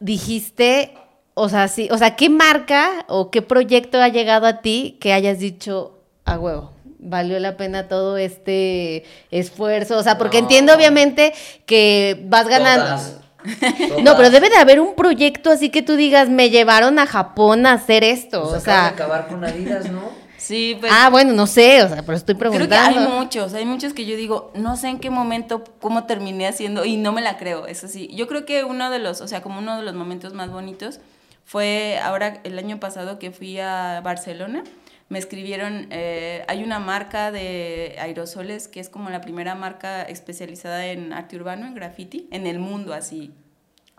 [0.00, 0.94] dijiste,
[1.34, 5.12] o sea, sí, o sea, qué marca o qué proyecto ha llegado a ti que
[5.12, 6.72] hayas dicho a huevo?
[6.98, 10.44] Valió la pena todo este esfuerzo, o sea, porque No.
[10.44, 11.34] entiendo obviamente
[11.66, 12.84] que vas ganando.
[12.86, 13.20] Todas.
[14.02, 17.66] No, pero debe de haber un proyecto así que tú digas, me llevaron a Japón
[17.66, 18.40] a hacer esto.
[18.40, 20.23] Pues o de sea, acabar con Adidas, ¿no?
[20.44, 23.00] Sí, pues ah, bueno, no sé, o sea, pero estoy creo que preguntando.
[23.00, 26.84] hay muchos, hay muchos que yo digo, no sé en qué momento, cómo terminé haciendo
[26.84, 28.10] y no me la creo, eso sí.
[28.14, 31.00] Yo creo que uno de los, o sea, como uno de los momentos más bonitos
[31.46, 34.64] fue ahora el año pasado que fui a Barcelona.
[35.08, 40.86] Me escribieron, eh, hay una marca de aerosoles que es como la primera marca especializada
[40.88, 43.32] en arte urbano, en graffiti, en el mundo así.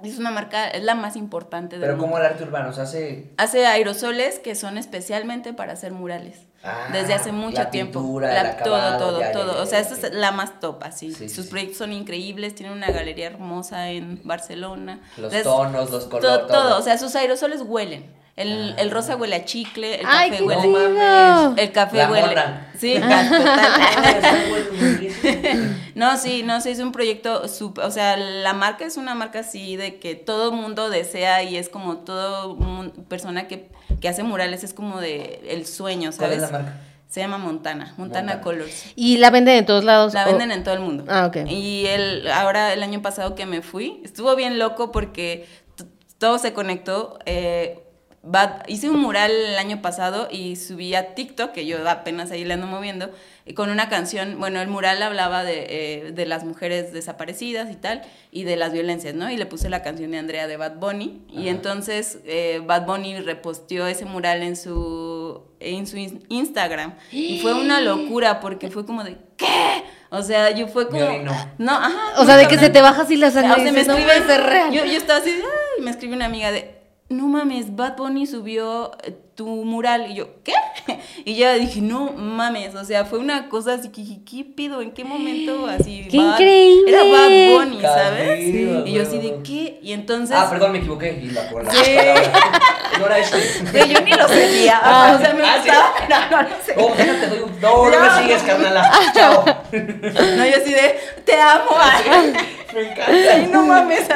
[0.03, 2.07] Es una marca, es la más importante del Pero mundo.
[2.07, 3.31] como el arte urbano, o sea, hace.
[3.37, 6.41] Hace aerosoles que son especialmente para hacer murales.
[6.63, 7.99] Ah, desde hace mucho la tiempo.
[8.01, 9.55] pintura, La- el acabado, todo, todo, ya, todo.
[9.55, 9.91] ya, o sea, ok.
[10.03, 11.13] es la más top, así.
[11.13, 11.51] Sí, Sus sí.
[11.51, 14.99] proyectos son increíbles, tienen una galería hermosa en Barcelona.
[15.17, 16.47] Los tonos, los colores.
[16.47, 18.11] todo, o sea, sus aerosoles huelen.
[18.35, 18.81] El, Ah.
[18.81, 20.67] el rosa huele a chicle, el Ay, café qué huele.
[20.67, 21.57] mames.
[21.63, 22.27] El café La huele.
[22.27, 22.71] mona.
[22.77, 23.71] Sí, Ah, total.
[25.95, 29.39] No, sí, no, sí, es un proyecto, sup- o sea, la marca es una marca
[29.39, 32.57] así de que todo mundo desea y es como todo
[33.07, 33.69] persona que,
[34.01, 36.43] que hace murales es como de el sueño, ¿Cuál ¿sabes?
[36.43, 36.81] es la marca?
[37.07, 38.41] Se llama Montana, Montana, Montana.
[38.41, 38.87] Colors.
[38.97, 40.13] Y la venden en todos lados.
[40.13, 41.05] La o- venden en todo el mundo.
[41.07, 41.49] Ah, ok.
[41.49, 45.47] Y el, ahora el año pasado que me fui, estuvo bien loco porque
[46.17, 47.19] todo se conectó.
[47.25, 47.83] eh,
[48.27, 52.43] Bad- hice un mural el año pasado y subí a TikTok, que yo apenas ahí
[52.43, 53.11] le ando moviendo,
[53.45, 57.75] y con una canción, bueno, el mural hablaba de, eh, de las mujeres desaparecidas y
[57.75, 59.29] tal, y de las violencias, ¿no?
[59.29, 63.19] Y le puse la canción de Andrea de Bad Bunny, y entonces eh, Bad Bunny
[63.19, 68.85] reposteó ese mural en su, en su in- Instagram, y fue una locura porque fue
[68.87, 69.83] como de, ¿qué?
[70.09, 71.03] O sea, yo fue como...
[71.05, 71.33] orinó.
[71.59, 72.13] No, ajá.
[72.21, 73.69] O sea, de que se te baja así la O sea, sangre.
[73.69, 74.71] y me no escribe, puede ser real.
[74.71, 76.74] Yo, yo estaba así, de, ay, me escribe una amiga de,
[77.09, 80.09] no mames, Bad Bunny subió eh, tu mural.
[80.11, 80.53] Y yo, ¿qué?
[81.25, 84.81] Y yo dije, no mames, o sea, fue una cosa así que dije, ¿qué pido?
[84.81, 85.65] ¿En qué momento?
[85.67, 86.91] Así, ¡Qué Bad- increíble!
[86.91, 88.39] Era Bad Bunny, ¿sabes?
[88.87, 89.39] Y yo así de.
[89.43, 89.79] ¿qué?
[89.81, 90.35] Y entonces...
[90.39, 91.19] Ah, perdón, me equivoqué.
[91.23, 91.79] Y la por la Sí.
[92.99, 93.35] No era eso.
[93.73, 95.69] Pero yo ni lo seguía, Ah, o sea, me ah, sí.
[96.07, 96.85] pero no lo seguía.
[96.85, 98.17] Oh, déjate, doy un- No, no me No.
[98.19, 98.91] sigues, carnala.
[99.13, 99.43] Chao.
[99.73, 101.71] No, yo así de, te amo.
[102.75, 102.85] Ay.
[102.95, 103.47] Me Ay, encanta.
[103.57, 104.07] no mames.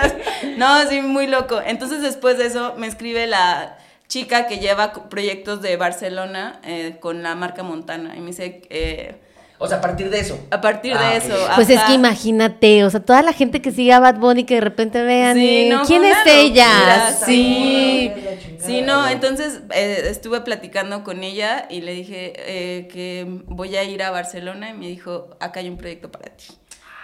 [0.57, 1.59] No, sí, muy loco.
[1.65, 7.21] Entonces después de eso me escribe la chica que lleva proyectos de Barcelona eh, con
[7.23, 9.15] la marca Montana y me dice, eh,
[9.59, 10.39] O sea, a partir de eso.
[10.51, 11.23] a partir Ah, de ok.
[11.25, 11.47] eso...
[11.55, 14.55] Pues es que imagínate, o sea, toda la gente que sigue a Bad Bunny que
[14.55, 17.11] de repente vean, Sí, no, ¿quién es ella?
[17.25, 18.11] Sí.
[18.57, 23.83] Sí, no, entonces eh, estuve platicando con ella y le dije eh, que voy a
[23.83, 26.45] ir a Barcelona y me dijo, acá hay un proyecto para ti.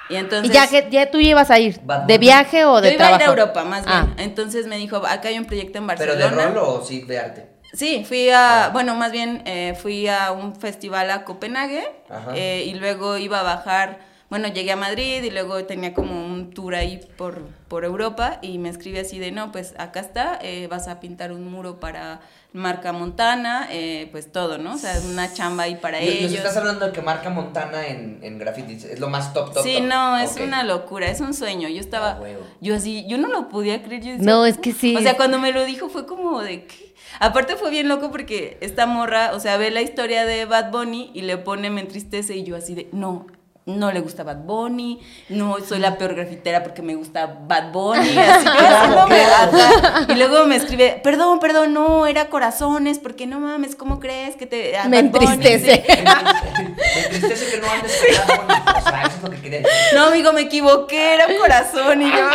[0.09, 0.51] Y entonces...
[0.51, 3.05] Y ya que ya tú ibas a ir, Bad ¿de viaje o de yo iba
[3.05, 3.23] a trabajo?
[3.23, 3.97] ir a Europa, más bien.
[3.97, 4.07] Ah.
[4.17, 6.43] Entonces me dijo, acá hay un proyecto en ¿Pero Barcelona.
[6.47, 7.49] de rol o sí de arte?
[7.73, 12.31] Sí, fui a, bueno, más bien eh, fui a un festival a Copenhague Ajá.
[12.35, 13.99] eh, y luego iba a bajar,
[14.39, 18.57] bueno, llegué a Madrid y luego tenía como un tour ahí por, por Europa y
[18.57, 22.19] me escribe así de, no, pues acá está, eh, vas a pintar un muro para
[22.51, 24.73] marca Montana, eh, pues todo, ¿no?
[24.75, 26.33] O sea, una chamba ahí para Nos- Nos ellos.
[26.33, 29.75] estás hablando de que marca Montana en, en graffiti es lo más top, top, Sí,
[29.77, 29.83] top.
[29.87, 31.69] no, es una locura, es un sueño.
[31.69, 32.19] Yo estaba, Ah,
[32.59, 34.01] yo así, yo no lo podía creer.
[34.03, 34.95] Yo decía, No, es que sí.
[34.97, 36.93] O sea, cuando me lo dijo fue como de que...
[37.19, 41.11] Aparte fue bien loco porque esta morra, o sea, ve la historia de Bad Bunny
[41.13, 43.27] y le pone me entristece y yo así de, no,
[43.65, 44.99] no le gusta Bad Bunny,
[45.29, 50.05] no soy la peor grafitera porque me gusta Bad Bunny, así yo haciéndome ajá.
[50.07, 54.45] Y luego me escribe, perdón, perdón, no, era corazones, porque no mames, ¿cómo crees que
[54.45, 54.73] te...
[54.87, 55.83] Me Bad Bunny?" entristece.
[55.87, 58.77] Me entristece que no andes con Bad Bunny.
[58.77, 59.73] O sea, eso es lo que quería decir.
[59.95, 62.29] No, amigo, me equivoqué, era un corazón y yo...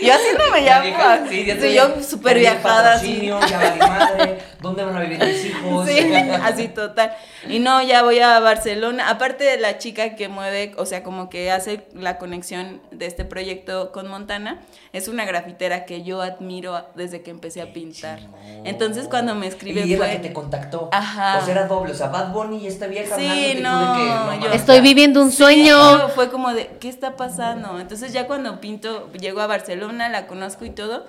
[0.00, 3.26] Yo haciéndome ya, vieja- sí, ya te- yo súper viajada, así.
[3.26, 4.38] Ya valí madre.
[4.60, 5.86] ¿Dónde van a vivir mis hijos?
[5.86, 5.98] Sí,
[6.42, 7.14] así total.
[7.48, 9.10] Y no, ya voy a Barcelona.
[9.10, 13.24] Aparte de la chica que mueve, o sea, como que hace la conexión de este
[13.24, 14.60] proyecto con Montana,
[14.92, 18.18] es una grafitera que yo admiro desde que empecé a pintar.
[18.64, 20.16] Entonces cuando me escribe Y es la fue...
[20.16, 20.88] que te contactó.
[20.90, 21.38] Ajá.
[21.38, 21.92] O sea, era doble.
[21.92, 23.94] O sea, Bad Bunny y esta vieja Sí, no,
[24.40, 25.76] que, yo- Estoy viviendo un sueño.
[25.76, 27.78] Claro, fue como de, ¿qué está pasando?
[27.78, 31.06] Entonces ya cuando pinto, llego a Barcelona, la conozco y todo,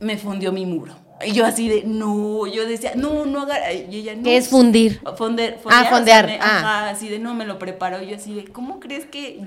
[0.00, 0.94] me fundió mi muro.
[1.24, 4.22] Y yo así de, no, yo decía, no, no haga, y ella no.
[4.22, 5.00] ¿Qué es fundir?
[5.16, 6.58] Fonder, Ah, fondear, o sea, fondear, me- ah.
[6.58, 8.02] ajá, así de, no, me lo preparó.
[8.02, 9.40] Y yo así de, ¿cómo crees que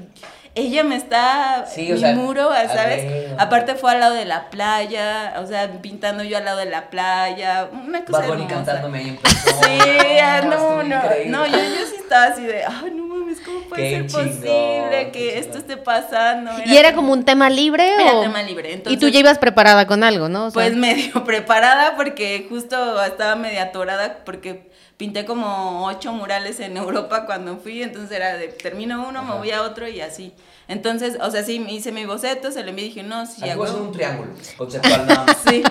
[0.56, 3.32] ella me está, Sí, o mi sea, muro, ¿sabes?
[3.40, 6.90] Aparte fue al lado de la playa, o sea, pintando yo al lado de la
[6.92, 9.58] playa, una cosa Bad Bunny cantándome ahí en persona.
[9.64, 11.30] Sí, ah, no, no, increíble.
[11.32, 13.03] no, yo, yo sí estaba así de, ay, no
[13.34, 16.52] mames, ¿cómo puede Qué ser chingón, posible que esto esté pasando?
[16.66, 18.22] ¿Y era como un tema libre Era o...?
[18.22, 20.46] tema libre, y entonces- tú ya ibas preparada con algo, ¿no?
[20.46, 24.72] O sea, Pues medio preparada porque justo estaba media atorada porque
[25.04, 29.38] pinté como ocho murales en Europa cuando fui, entonces era de termino uno, me Ajá.
[29.38, 30.34] voy a otro y así.
[30.70, 33.42] Entonces, o sea, sí, me hice mi boceto, se lo envié y dije, no, sí,
[33.42, 33.88] Aquí a voy a hacer huevo.
[33.92, 35.38] un triángulo conceptual nada más.
[35.50, 35.62] Sí.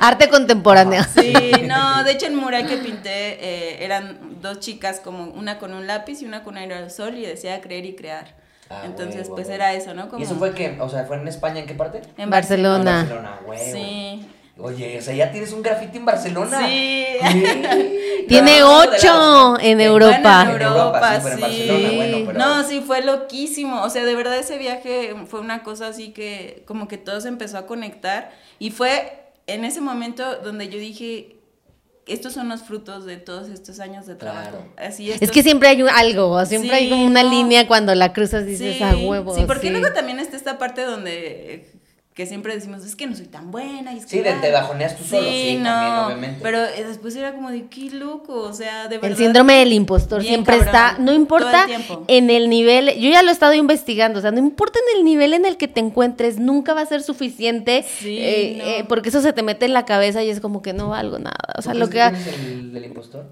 [0.00, 1.02] Arte contemporáneo.
[1.14, 3.10] Sí, no, de hecho el mural que pinté
[3.44, 7.60] eh, eran dos chicas, como una con un lápiz y una con aerosol y decía
[7.60, 8.34] creer y crear.
[8.70, 10.08] Ah, Entonces, pues era eso, ¿no?
[10.08, 12.00] Como ¿Y eso fue que, o sea, fue en España, en qué parte?
[12.16, 13.00] en Barcelona.
[13.00, 13.62] En Barcelona, huevo.
[13.74, 14.26] Sí.
[14.58, 16.66] Oye, o sea, ya tienes un graffiti en Barcelona.
[16.68, 17.06] Sí.
[18.28, 20.44] Tiene No, ocho en Europa.
[20.44, 21.40] Bueno, en Europa, sí, pero en sí.
[21.68, 22.38] Barcelona, bueno, pero...
[22.38, 23.82] No, sí, fue loquísimo.
[23.82, 27.28] O sea, de verdad ese viaje fue una cosa así que como que todo se
[27.28, 28.30] empezó a conectar.
[28.58, 31.36] Y fue en ese momento donde yo dije,
[32.06, 34.50] estos son los frutos de todos estos años de trabajo.
[34.50, 34.64] Claro.
[34.76, 37.30] Así Es que siempre hay un- algo, siempre hay como una no.
[37.30, 39.34] línea cuando la cruzas dices sí, a huevo.
[39.34, 39.70] Sí, porque sí.
[39.72, 41.72] luego también está esta parte donde eh,
[42.20, 43.94] que siempre decimos, es que no soy tan buena.
[43.94, 44.38] Y es que, Sí, de- ah".
[44.42, 46.38] te bajoneas tú solo, sí, no, también, obviamente.
[46.42, 49.10] Pero eh, después era como de, qué loco, o sea, de verdad.
[49.10, 53.08] El síndrome del impostor Bien siempre cabrón, está, no importa el en el nivel, yo
[53.10, 55.66] ya lo he estado investigando, o sea, no importa en el nivel en el que
[55.66, 58.64] te encuentres, nunca va a ser suficiente, Sí, eh, no.
[58.64, 61.18] eh, porque eso se te mete en la cabeza y es como que no valgo
[61.18, 62.00] nada, o sea, ¿Tú lo que...
[62.00, 63.26] tienes el del impostor?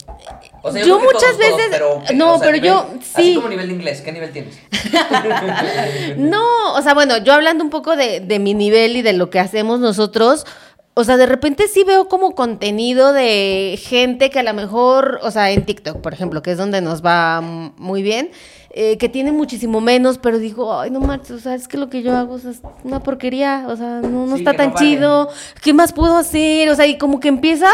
[0.62, 2.86] O sea, Yo que muchas todos, todos, veces- pero, no, o sea, pero nivel- yo-
[3.14, 3.34] Así sí.
[3.34, 4.58] como nivel de inglés, ¿qué nivel tienes?
[6.16, 9.30] No, o sea, bueno, yo hablando un poco de, de mi nivel y de lo
[9.30, 10.46] que hacemos nosotros,
[10.94, 15.30] o sea, de repente sí veo como contenido de gente que a lo mejor, o
[15.30, 18.30] sea, en TikTok, por ejemplo, que es donde nos va muy bien,
[18.70, 21.88] eh, que tiene muchísimo menos, pero digo, ay, no manches, o sea, es que lo
[21.88, 24.70] que yo hago o sea, es una porquería, o sea, no, no Sí, está tan
[24.70, 24.86] no vale.
[24.86, 25.28] chido,
[25.62, 26.68] ¿qué más puedo hacer?
[26.68, 27.68] O sea, y como que empieza...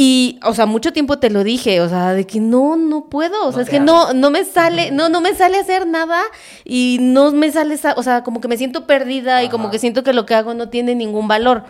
[0.00, 3.46] Y, o sea, mucho tiempo te lo dije, o sea, de que no, no puedo,
[3.46, 3.92] o sea, No es que hables.
[3.92, 6.20] no, no me sale, no, no me sale hacer nada
[6.64, 9.80] y no me sale, sa- o sea, como que me siento perdida y como que
[9.80, 11.64] siento que lo que hago no tiene ningún valor.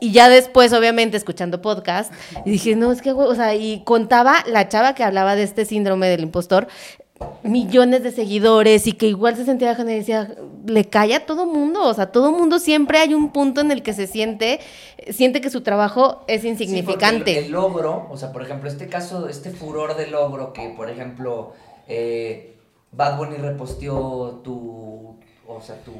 [0.00, 2.12] Y ya después, obviamente, escuchando podcast,
[2.46, 5.42] y dije, no, es que, güey", o sea, y contaba la chava que hablaba de
[5.42, 6.68] este síndrome del impostor,
[7.42, 10.28] millones de seguidores y que igual se sentía y decía,
[10.66, 13.82] le cae a todo mundo, o sea, todo mundo siempre hay un punto en el
[13.82, 14.60] que se siente,
[15.10, 17.38] siente que su trabajo es Sí, insignificante.
[17.38, 20.90] el, el logro, o sea, por ejemplo, este caso, este furor de logro que, por
[20.90, 21.52] ejemplo,
[21.88, 22.56] eh,
[22.92, 25.16] Bad Bunny reposteó tu,
[25.48, 25.92] o sea, tu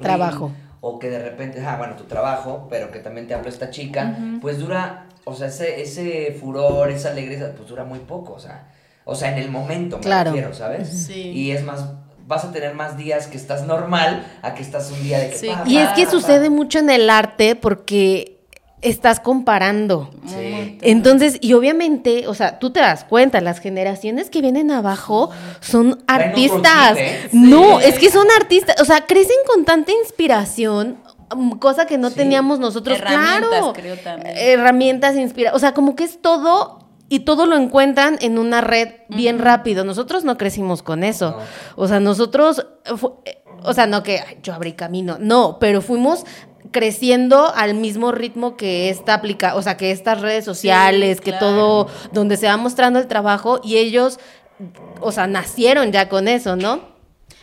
[0.00, 0.50] Trabajo.
[0.80, 4.18] O que de repente, ah, bueno, tu trabajo, pero que también te habló esta chica,
[4.42, 8.68] pues dura, o sea, ese, ese furor, esa alegría, pues dura muy poco, o sea,
[9.06, 10.32] o sea, en el momento, me Claro.
[10.32, 10.88] refiero, ¿sabes?
[11.06, 11.30] Sí.
[11.30, 11.86] Y es más,
[12.26, 15.36] vas a tener más días que estás normal a que estás un día de que
[15.38, 15.48] Sí.
[15.48, 16.10] pa, Y es pa, que pa.
[16.10, 18.30] sucede mucho en el arte porque
[18.80, 20.10] estás comparando.
[20.26, 20.78] Sí.
[20.82, 26.02] Entonces, y obviamente, o sea, tú te das cuenta, las generaciones que vienen abajo son
[26.06, 26.96] artistas.
[26.98, 27.28] ¿eh?
[27.32, 27.86] No, Sí.
[27.88, 30.98] es que son artistas, o sea, crecen con tanta inspiración,
[31.34, 32.16] mm, cosa que no Sí.
[32.16, 33.72] teníamos nosotros, Herramientas, claro.
[33.72, 34.34] creo, también.
[34.36, 38.88] Herramientas, inspira, o sea, como que es todo y todo lo encuentran en una red
[39.08, 39.84] bien rápido.
[39.84, 41.32] Nosotros no crecimos con eso.
[41.32, 41.38] No.
[41.76, 42.66] O sea, nosotros,
[43.24, 46.24] eh, o sea, no que ay, yo abrí camino, no, pero fuimos
[46.70, 51.46] creciendo al mismo ritmo que esta aplica, o sea, que estas redes sociales, que claro.
[51.46, 54.18] todo, donde se va mostrando el trabajo y ellos,
[55.00, 56.80] o sea, nacieron ya con eso, ¿no?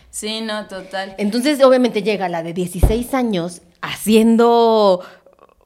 [0.09, 1.15] Sí, no, total.
[1.17, 5.01] Entonces, obviamente llega la de 16 años haciendo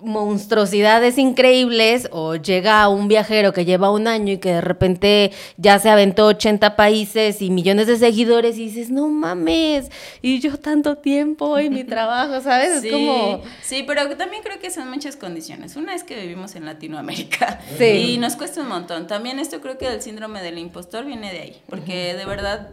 [0.06, 5.80] monstruosidades increíbles o llega un viajero que lleva un año y que de repente ya
[5.80, 9.92] se aventó 80 países y millones de seguidores y dices, no mames,
[10.22, 12.82] y yo tanto tiempo y mi trabajo, ¿sabes?
[12.82, 13.42] Sí, es como...
[13.62, 15.76] sí, pero también creo que son muchas condiciones.
[15.76, 18.14] Una es que vivimos en Latinoamérica Sí.
[18.14, 19.08] y nos cuesta un montón.
[19.08, 22.70] También esto creo que el síndrome del impostor viene de ahí, porque de verdad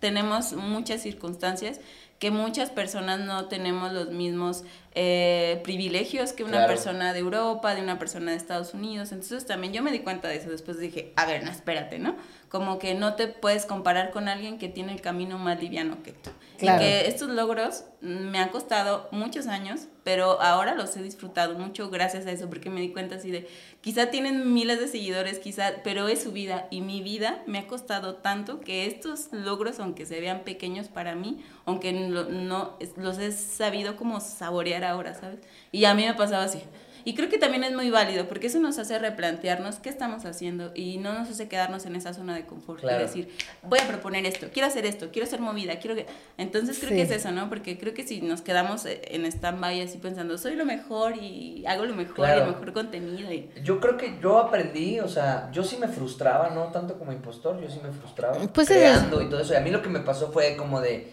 [0.00, 1.80] tenemos muchas circunstancias
[2.18, 6.68] que muchas personas no tenemos los mismos eh, privilegios que una Claro.
[6.68, 9.10] persona de Europa, de una persona de Estados Unidos.
[9.12, 10.50] Entonces también yo me di cuenta de eso.
[10.50, 12.14] Después dije, a ver, no, espérate, ¿no?
[12.48, 16.12] Como que no te puedes comparar con alguien que tiene el camino más liviano que
[16.12, 16.30] tú.
[16.58, 16.80] Claro.
[16.80, 21.90] Y que estos logros me han costado muchos años, pero ahora los he disfrutado mucho
[21.90, 23.48] gracias a eso, porque me di cuenta así de,
[23.80, 27.66] quizá tienen miles de seguidores, quizá, pero es su vida y mi vida me ha
[27.66, 33.18] costado tanto que estos logros, aunque se vean pequeños para mí, aunque no, no los
[33.18, 35.38] he sabido como saborear ahora, ¿sabes?
[35.72, 36.60] Y a mí me pasaba así.
[37.06, 40.72] Y creo que también es muy válido, porque eso nos hace replantearnos qué estamos haciendo
[40.74, 43.00] y no nos hace quedarnos en esa zona de confort Claro.
[43.00, 43.28] y decir,
[43.62, 46.06] voy a proponer esto, quiero hacer esto, quiero ser movida, quiero que...
[46.38, 46.96] Entonces creo Sí.
[46.96, 47.50] que es eso, ¿no?
[47.50, 51.62] Porque creo que si nos quedamos eh, en stand-by así pensando, soy lo mejor y
[51.66, 53.50] hago lo mejor y el mejor contenido y...
[53.62, 57.60] Yo creo que yo aprendí, o sea, yo sí me frustraba, no tanto como impostor,
[57.60, 59.52] yo sí me frustraba Pues es- creando y todo eso.
[59.52, 61.12] Y a mí lo que me pasó fue como de,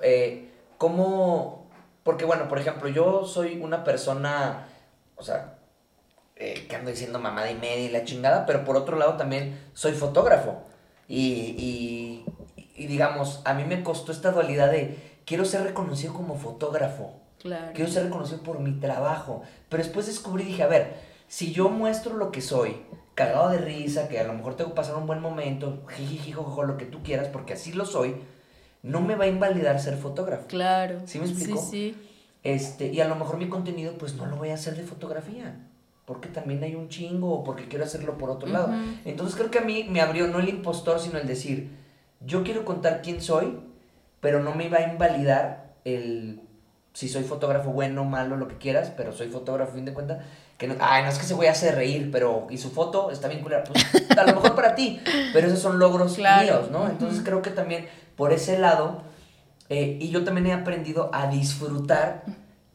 [0.00, 0.48] eh,
[0.78, 1.63] cómo,
[2.04, 4.68] porque bueno, por ejemplo, yo soy una persona,
[5.16, 5.58] o sea,
[6.36, 9.58] eh, que ando diciendo mamada y media y la chingada, pero por otro lado también
[9.72, 10.62] soy fotógrafo.
[11.08, 12.24] Y, y,
[12.76, 17.14] y digamos, a mí me costó esta dualidad de, quiero ser reconocido como fotógrafo.
[17.40, 17.72] Claro.
[17.74, 19.42] Quiero ser reconocido por mi trabajo.
[19.68, 20.96] Pero después descubrí y dije, a ver,
[21.28, 22.82] si yo muestro lo que soy,
[23.14, 26.64] cagado de risa, que a lo mejor tengo que pasar un buen momento, jiji, jojo,
[26.64, 28.16] lo que tú quieras, porque así lo soy,
[28.84, 30.46] no me va a invalidar ser fotógrafo.
[30.46, 31.00] Claro.
[31.06, 31.58] ¿Sí me explico?
[31.58, 32.08] Sí, sí.
[32.44, 35.56] Este, y a lo mejor mi contenido, pues no lo voy a hacer de fotografía.
[36.04, 38.68] Porque también hay un chingo, o porque quiero hacerlo por otro lado.
[39.06, 41.70] Entonces creo que a mí me abrió no el impostor, sino el decir,
[42.24, 43.58] yo quiero contar quién soy,
[44.20, 46.40] pero no me va a invalidar el
[46.92, 50.24] si soy fotógrafo bueno, malo, lo que quieras, pero soy fotógrafo, fin de cuentas,
[50.56, 53.10] que no, ay, no es que se voy a hacer reír, pero, y su foto
[53.10, 53.84] está bien culera, pues,
[54.16, 55.00] a lo mejor para ti,
[55.32, 56.42] pero esos son logros Claro.
[56.44, 56.86] míos, ¿no?
[56.86, 59.02] Entonces creo que también por ese lado,
[59.68, 62.24] eh, y yo también he aprendido a disfrutar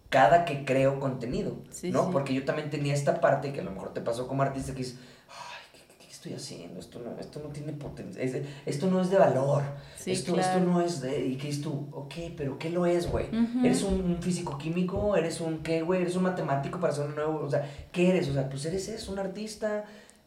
[0.09, 2.05] cada que creo contenido, Sí, ¿no?
[2.05, 2.09] sí.
[2.11, 4.79] Porque yo también tenía esta parte que a lo mejor te pasó como artista que
[4.79, 4.97] dices,
[5.29, 6.79] ay, ¿qué, qué estoy haciendo?
[6.79, 9.61] Esto no, esto no tiene potencia, es de- esto no es de valor,
[9.97, 10.49] Sí, esto, claro.
[10.57, 13.27] esto no es de, y que dices tú, ok, pero ¿qué lo es, güey?
[13.63, 15.15] ¿Eres un, un físico químico?
[15.15, 16.01] ¿Eres un qué, güey?
[16.01, 17.41] ¿Eres un matemático para hacer un nuevo?
[17.45, 18.27] O sea, ¿qué eres?
[18.29, 19.85] O sea, pues eres eso, un artista,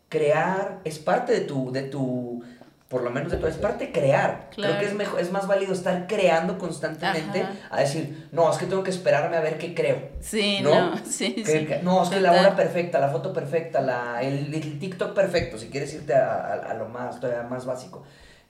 [0.09, 2.45] crear, es parte de tu, de tu,
[2.93, 4.51] por lo menos de tu, es parte de crear.
[4.55, 7.53] Creo que es mejor, es más válido estar creando constantemente Ajá.
[7.71, 10.11] a decir, no, es que tengo que esperarme a ver qué creo.
[10.21, 10.91] Sí, ¿No?
[10.93, 11.67] no, sí, Que- sí.
[11.67, 15.57] que- no, es que la hora perfecta, la foto perfecta, la, el, el TikTok perfecto,
[15.57, 18.03] si quieres irte a, a- a lo más, todavía más básico.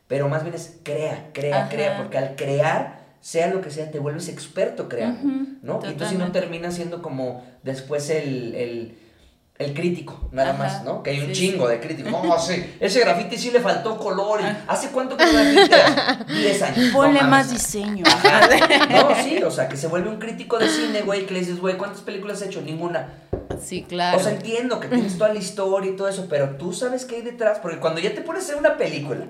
[0.08, 1.68] Pero más bien es crea, crea, Ajá.
[1.70, 5.22] crea, porque al crear, sea lo que sea, te vuelves experto creando,
[5.62, 5.74] ¿no?
[5.84, 6.40] Y entonces si no totalmente.
[6.40, 8.98] terminas siendo como después el, el,
[9.58, 11.02] el crítico, nada Ajá, más, ¿no?
[11.02, 11.72] Que hay un sí, chingo sí.
[11.74, 12.12] de críticos.
[12.22, 14.40] No, sí, ese grafiti sí le faltó color.
[14.40, 14.64] y- Ah.
[14.68, 16.26] ¿Hace cuánto que lo grafiteas?
[16.26, 16.90] 10 años.
[16.92, 18.04] Ponle más diseño.
[18.06, 18.48] Ajá.
[18.90, 21.60] No, sí, o sea, que se vuelve un crítico de cine, güey, que le dices,
[21.60, 22.60] güey, ¿cuántas películas has hecho?
[22.62, 23.08] Ninguna.
[23.62, 24.18] Sí, claro.
[24.18, 27.16] O sea, entiendo que tienes toda la historia y todo eso, pero tú sabes qué
[27.16, 29.26] hay detrás, porque cuando ya te pones a hacer una película,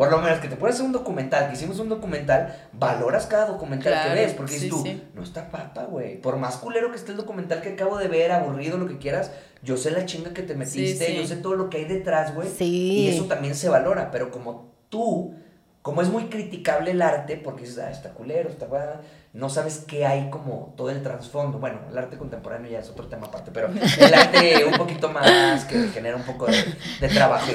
[0.00, 3.44] por lo menos que te a hacer un documental, que hicimos un documental, valoras cada
[3.44, 5.02] documental Claro, que ves, porque sí, dices tú, sí.
[5.12, 6.18] no está papa, güey.
[6.18, 9.30] Por más culero que esté el documental que acabo de ver, aburrido, lo que quieras,
[9.62, 11.16] yo sé la chinga que te metiste, sí.
[11.16, 12.48] yo sé todo lo que hay detrás, güey.
[12.48, 12.92] Sí.
[12.92, 15.34] Y eso también se valora, pero como tú,
[15.82, 19.00] como es muy criticable el arte, porque dices, ah, está culero, está guada,
[19.32, 21.58] no sabes qué hay como todo el trasfondo.
[21.58, 25.64] Bueno, el arte contemporáneo ya es otro tema aparte, pero el arte un poquito más
[25.64, 26.64] que genera un poco de,
[27.00, 27.46] de trabajo.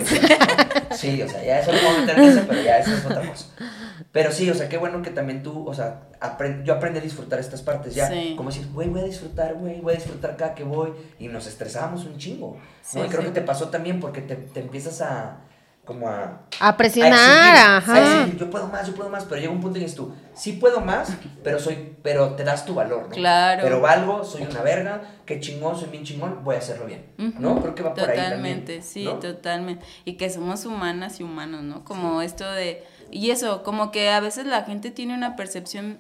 [0.92, 3.46] Sí, o sea, ya eso lo vamos a ese, pero ya eso es otra cosa.
[4.12, 7.02] Pero sí, o sea, qué bueno que también tú, o sea, apren- yo aprendí a
[7.02, 8.08] disfrutar estas partes ya.
[8.08, 8.34] Sí.
[8.38, 10.94] Como decir, güey, voy a disfrutar, güey, voy a disfrutar acá que voy.
[11.20, 12.58] Y nos estresábamos un chingo.
[12.82, 13.06] Sí, ¿no?
[13.06, 13.28] Y creo sí.
[13.28, 15.40] que te pasó también porque te, te empiezas a,
[15.86, 16.42] como a...
[16.60, 17.94] A presionar, a exigir, ajá.
[17.94, 19.96] a exigir, yo puedo más, yo puedo más, pero llega un punto en que dices
[19.96, 23.10] tú, sí puedo más, pero soy, pero te das tu valor, ¿no?
[23.10, 23.62] Claro.
[23.64, 27.62] Pero valgo, soy una verga, qué chingón, soy bien chingón, voy a hacerlo bien, ¿no?
[27.62, 28.62] Creo que va por ahí también.
[28.62, 29.20] Totalmente, sí, ¿no?
[29.20, 29.86] totalmente.
[30.04, 31.84] Y que somos humanas y humanos, ¿no?
[31.84, 32.84] Como esto de...
[33.12, 36.00] Y eso, como que a veces la gente tiene una percepción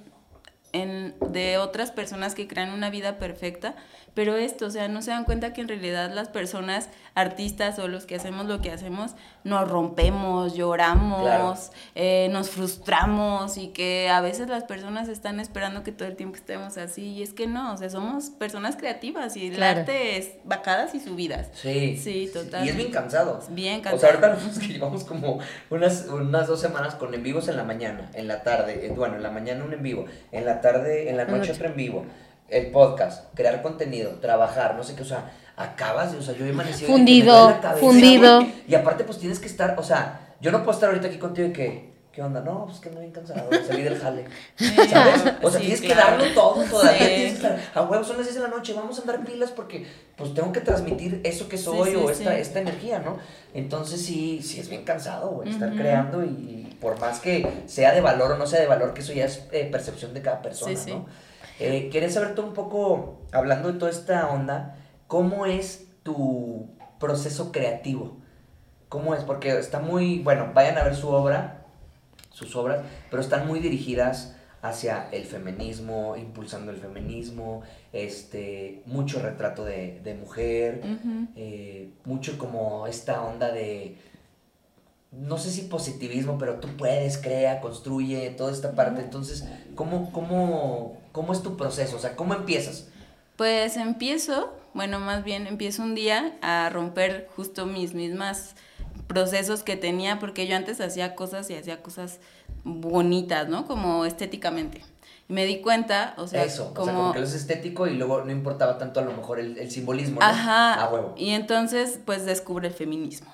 [0.81, 3.75] en, de otras personas que crean una vida perfecta,
[4.13, 7.89] pero esto, o sea, no se dan cuenta que en realidad las personas, artistas o
[7.89, 9.11] los que hacemos lo que hacemos,
[9.43, 15.91] nos rompemos, lloramos, eh, nos frustramos y que a veces las personas están esperando que
[15.91, 19.47] todo el tiempo estemos así y es que no, o sea, somos personas creativas y
[19.47, 21.49] el arte es bajadas y subidas.
[21.53, 21.97] Sí.
[21.97, 22.65] Sí, total.
[22.65, 23.41] Y es bien cansado.
[23.49, 24.11] Bien O sea, cansado.
[24.13, 28.09] ahorita nosotros que llevamos como unas, unas dos semanas con en vivos en la mañana,
[28.13, 31.17] en la tarde, eh, bueno, en la mañana un en vivo, en la tarde, en
[31.17, 31.51] la noche Noche.
[31.53, 32.05] otro en vivo,
[32.49, 36.49] el podcast, crear contenido, trabajar, no sé qué, o sea, acabas, o sea, yo he
[36.49, 38.39] amanecido de Fundido, cabeza, fundido.
[38.41, 41.17] güey, Y aparte, pues tienes que estar, o sea, yo no puedo estar ahorita aquí
[41.17, 42.39] contigo y que, ¿qué onda?
[42.39, 44.25] No, pues que ando bien cansado, salí del jale.
[44.55, 45.21] ¿Sabes?
[45.41, 46.97] O sea, Sí, tienes que darlo todo todavía.
[46.97, 49.51] Tienes que estar, a huevo, son las 10 de la noche, vamos a andar pilas
[49.51, 49.85] porque
[50.15, 53.17] pues tengo que transmitir eso que soy Sí, o esta, esta energía, ¿no?
[53.53, 57.99] Entonces sí, sí es bien cansado, güey, estar creando y por más que sea de
[57.99, 60.79] valor o no sea de valor, que eso ya es eh, percepción de cada persona.
[60.87, 61.05] ¿no?
[61.59, 67.51] Eh, quería saber tú un poco, hablando de toda esta onda, ¿cómo es tu proceso
[67.51, 68.17] creativo?
[68.87, 69.23] ¿Cómo es?
[69.23, 71.64] Porque está muy, bueno, vayan a ver su obra,
[72.35, 77.61] sus obras, pero están muy dirigidas hacia el feminismo, impulsando el feminismo,
[77.93, 80.81] este, mucho retrato de, de mujer,
[81.37, 83.97] eh, mucho como esta onda de,
[85.13, 89.01] no sé si positivismo, pero tú puedes, crea, construye, toda esta parte.
[89.01, 91.95] Entonces, ¿cómo, cómo, cómo es tu proceso?
[91.95, 92.89] O sea, ¿cómo empiezas?
[93.37, 98.55] Pues empiezo, bueno, más bien empiezo un día a romper justo mis mismas
[99.07, 102.19] procesos que tenía, porque yo antes hacía cosas y hacía cosas
[102.63, 103.65] bonitas, ¿no?
[103.65, 104.81] Como estéticamente.
[105.27, 106.81] Y me di cuenta, o sea, Eso, como...
[106.81, 109.39] o sea, como que lo es estético y luego no importaba tanto a lo mejor
[109.39, 110.25] el, el simbolismo, ¿no?
[110.25, 110.73] Ajá.
[110.75, 111.13] A huevo.
[111.17, 113.31] Y entonces, pues descubre el feminismo.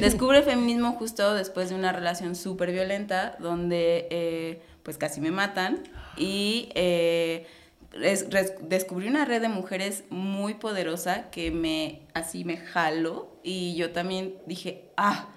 [0.00, 5.30] Descubre el feminismo justo después de una relación súper violenta donde eh, pues casi me
[5.30, 5.84] matan
[6.16, 7.46] y eh,
[7.92, 14.36] descubrí una red de mujeres muy poderosa que me así me jaló y yo también
[14.46, 15.28] dije, ah,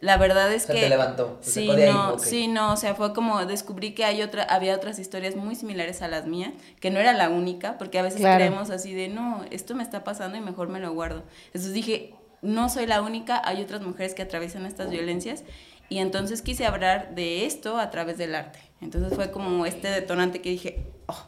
[0.00, 2.18] la verdad es O sea, que te levantó, te sí, de ahí, no, ok.
[2.20, 6.02] sí, no, o sea, fue como descubrí que hay otra, había otras historias muy similares
[6.02, 8.36] a las mías, que no era la única, porque a veces Claro.
[8.36, 11.24] creemos así de, no, esto me está pasando y mejor me lo guardo.
[11.46, 15.44] Entonces dije, no soy la única, hay otras mujeres que atraviesan estas violencias
[15.88, 18.58] y entonces quise hablar de esto a través del arte.
[18.82, 21.26] Entonces fue como este detonante que dije, oh,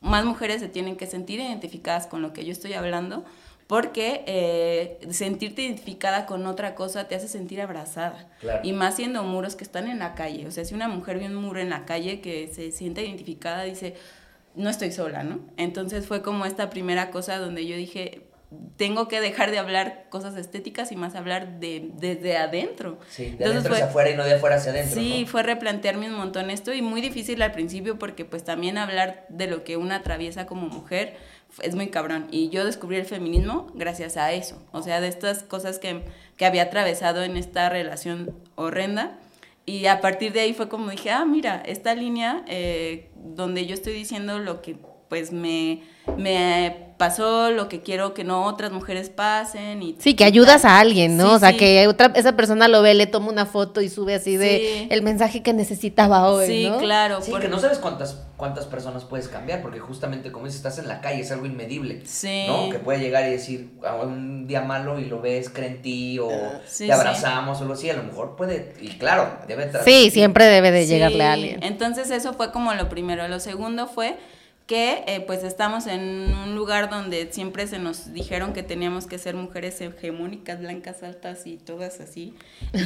[0.00, 3.24] más mujeres se tienen que sentir identificadas con lo que yo estoy hablando
[3.66, 8.28] porque eh, sentirte identificada con otra cosa te hace sentir abrazada.
[8.40, 8.60] Claro.
[8.64, 10.48] Y más siendo muros que están en la calle.
[10.48, 13.62] O sea, si una mujer ve un muro en la calle que se siente identificada,
[13.62, 13.94] dice,
[14.56, 15.38] no estoy sola, ¿no?
[15.56, 18.22] Entonces fue como esta primera cosa donde yo dije,
[18.76, 22.98] tengo que dejar de hablar cosas estéticas y más hablar de desde adentro.
[23.08, 25.26] Sí, de Entonces adentro fue- hacia afuera y no de afuera hacia adentro, Sí, ¿no?
[25.28, 29.46] fue replantearme un montón esto y muy difícil al principio porque pues también hablar de
[29.46, 31.16] lo que una atraviesa como mujer
[31.62, 32.26] es muy cabrón.
[32.32, 36.02] Y yo descubrí el feminismo gracias a eso, o sea, de estas cosas que,
[36.36, 39.16] que había atravesado en esta relación horrenda.
[39.66, 43.74] Y a partir de ahí fue como dije, ah, mira, esta línea eh, donde yo
[43.74, 44.74] estoy diciendo lo que
[45.10, 45.82] pues me,
[46.16, 49.82] me pasó, lo que quiero que no otras mujeres pasen.
[49.82, 51.30] Y, Sí, que ayudas a alguien, ¿no?
[51.30, 51.56] Sí, o sea, sí.
[51.56, 54.88] que otra, esa persona lo ve, le toma una foto y sube así de Sí.
[54.90, 56.78] el mensaje que necesitaba hoy, Sí, ¿no?
[56.78, 57.20] claro.
[57.22, 60.78] Sí, por- que no sabes cuántas, cuántas personas puedes cambiar, porque justamente como dices, estás
[60.78, 62.02] en la calle, es algo inmedible.
[62.06, 62.44] Sí.
[62.46, 62.68] ¿No?
[62.70, 66.18] Que puede llegar y decir, a un día malo y lo ves, cree en ti,
[66.20, 66.28] o
[66.66, 70.44] sí, te abrazamos, o algo así, a lo mejor puede, y claro, debe Sí, siempre
[70.44, 71.62] debe de Sí, llegarle a alguien.
[71.64, 73.26] Entonces eso fue como lo primero.
[73.26, 74.16] Lo segundo fue
[74.70, 79.18] que eh, pues estamos en un lugar donde siempre se nos dijeron que teníamos que
[79.18, 82.34] ser mujeres hegemónicas, blancas, altas y todas así.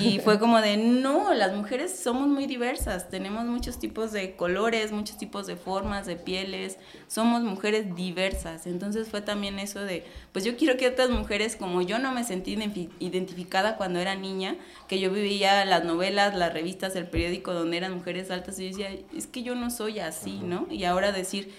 [0.00, 4.92] Y fue como de, no, las mujeres somos muy diversas, tenemos muchos tipos de colores,
[4.92, 8.66] muchos tipos de formas, de pieles, somos mujeres diversas.
[8.66, 12.24] Entonces fue también eso de, pues yo quiero que otras mujeres, como yo no me
[12.24, 14.56] sentí identifi- identificada cuando era niña,
[14.88, 18.78] que yo vivía las novelas, las revistas, el periódico donde eran mujeres altas y yo
[18.78, 20.66] decía, es que yo no soy así, ¿no?
[20.70, 21.52] Y ahora decir,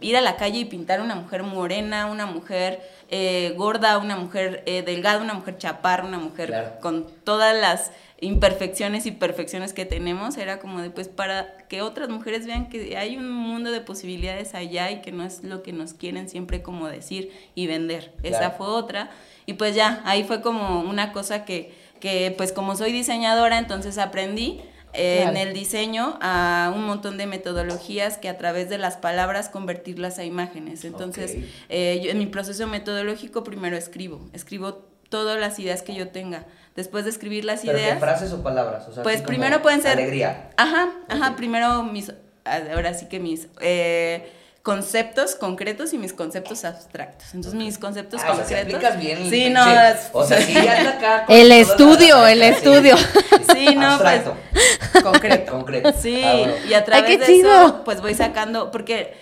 [0.00, 2.80] ir a la calle y pintar una mujer morena, una mujer
[3.10, 6.80] eh, gorda, una mujer eh, delgada, una mujer chaparra, una mujer Claro.
[6.80, 12.08] con todas las imperfecciones y perfecciones que tenemos, era como de, pues, para que otras
[12.08, 15.72] mujeres vean que hay un mundo de posibilidades allá y que no es lo que
[15.72, 18.12] nos quieren siempre como decir y vender.
[18.22, 19.10] Esa fue otra.
[19.44, 23.98] Y pues ya, ahí fue como una cosa que, que pues como soy diseñadora, entonces
[23.98, 24.60] aprendí
[24.94, 25.36] eh, Claro.
[25.36, 30.18] en el diseño a un montón de metodologías que a través de las palabras convertirlas
[30.18, 30.84] a imágenes.
[30.84, 31.36] Entonces,
[31.68, 34.74] eh, yo en mi proceso metodológico primero escribo, escribo
[35.08, 36.46] todas las ideas que yo tenga.
[36.74, 38.88] Después de escribir las ¿Pero qué ideas, frases o palabras?
[38.88, 40.50] O sea, pues primero pueden ser Alegría.
[40.56, 42.12] Ajá, ajá, primero mis
[42.44, 44.26] ahora sí que mis eh,
[44.62, 47.34] conceptos concretos y mis conceptos abstractos.
[47.34, 48.98] Entonces, mis conceptos Ah, o sea, concretos.
[48.98, 52.96] bien el sí, no, es- O sea, sí acá El estudio, la- el estudio.
[52.96, 54.36] Sí, no, pues, Abstracto.
[55.02, 55.52] concreto.
[55.58, 55.92] Concreto.
[56.00, 56.52] Sí, Ah, bueno.
[56.68, 59.14] y a través qué de eso, pues voy sacando, porque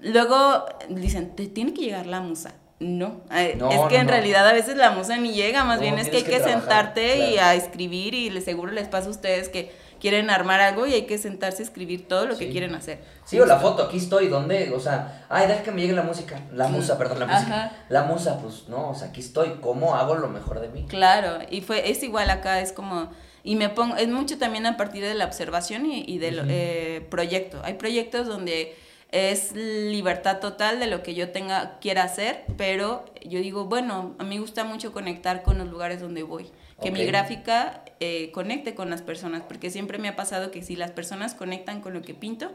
[0.00, 2.54] luego dicen, te tiene que llegar la musa.
[2.80, 4.12] No, eh, No, es que no, en no.
[4.12, 6.36] realidad a veces la musa ni llega, más No, bien es que hay que, que
[6.38, 10.60] trabajar, sentarte y a escribir y les seguro les pasa a ustedes que quieren armar
[10.60, 13.00] algo y hay que sentarse a escribir todo lo que quieren hacer.
[13.24, 14.72] Sí, o la foto, aquí estoy, ¿dónde?
[14.74, 16.40] O sea, ay, deja que me llegue la música.
[16.52, 17.72] La musa, perdón, la música.
[17.88, 19.58] La musa, pues no, o sea, aquí estoy.
[19.60, 20.86] ¿Cómo hago lo mejor de mí?
[20.88, 23.10] Claro, y fue, es igual acá, es como,
[23.42, 27.06] y me pongo, es mucho también a partir de la observación y, y del eh,
[27.10, 27.60] proyecto.
[27.64, 28.76] Hay proyectos donde
[29.10, 34.24] es libertad total de lo que yo tenga, quiera hacer, pero yo digo, bueno, a
[34.24, 36.50] mí me gusta mucho conectar con los lugares donde voy,
[36.82, 40.76] que mi gráfica eh, conecte con las personas, porque siempre me ha pasado que si
[40.76, 42.52] las personas conectan con lo que pinto,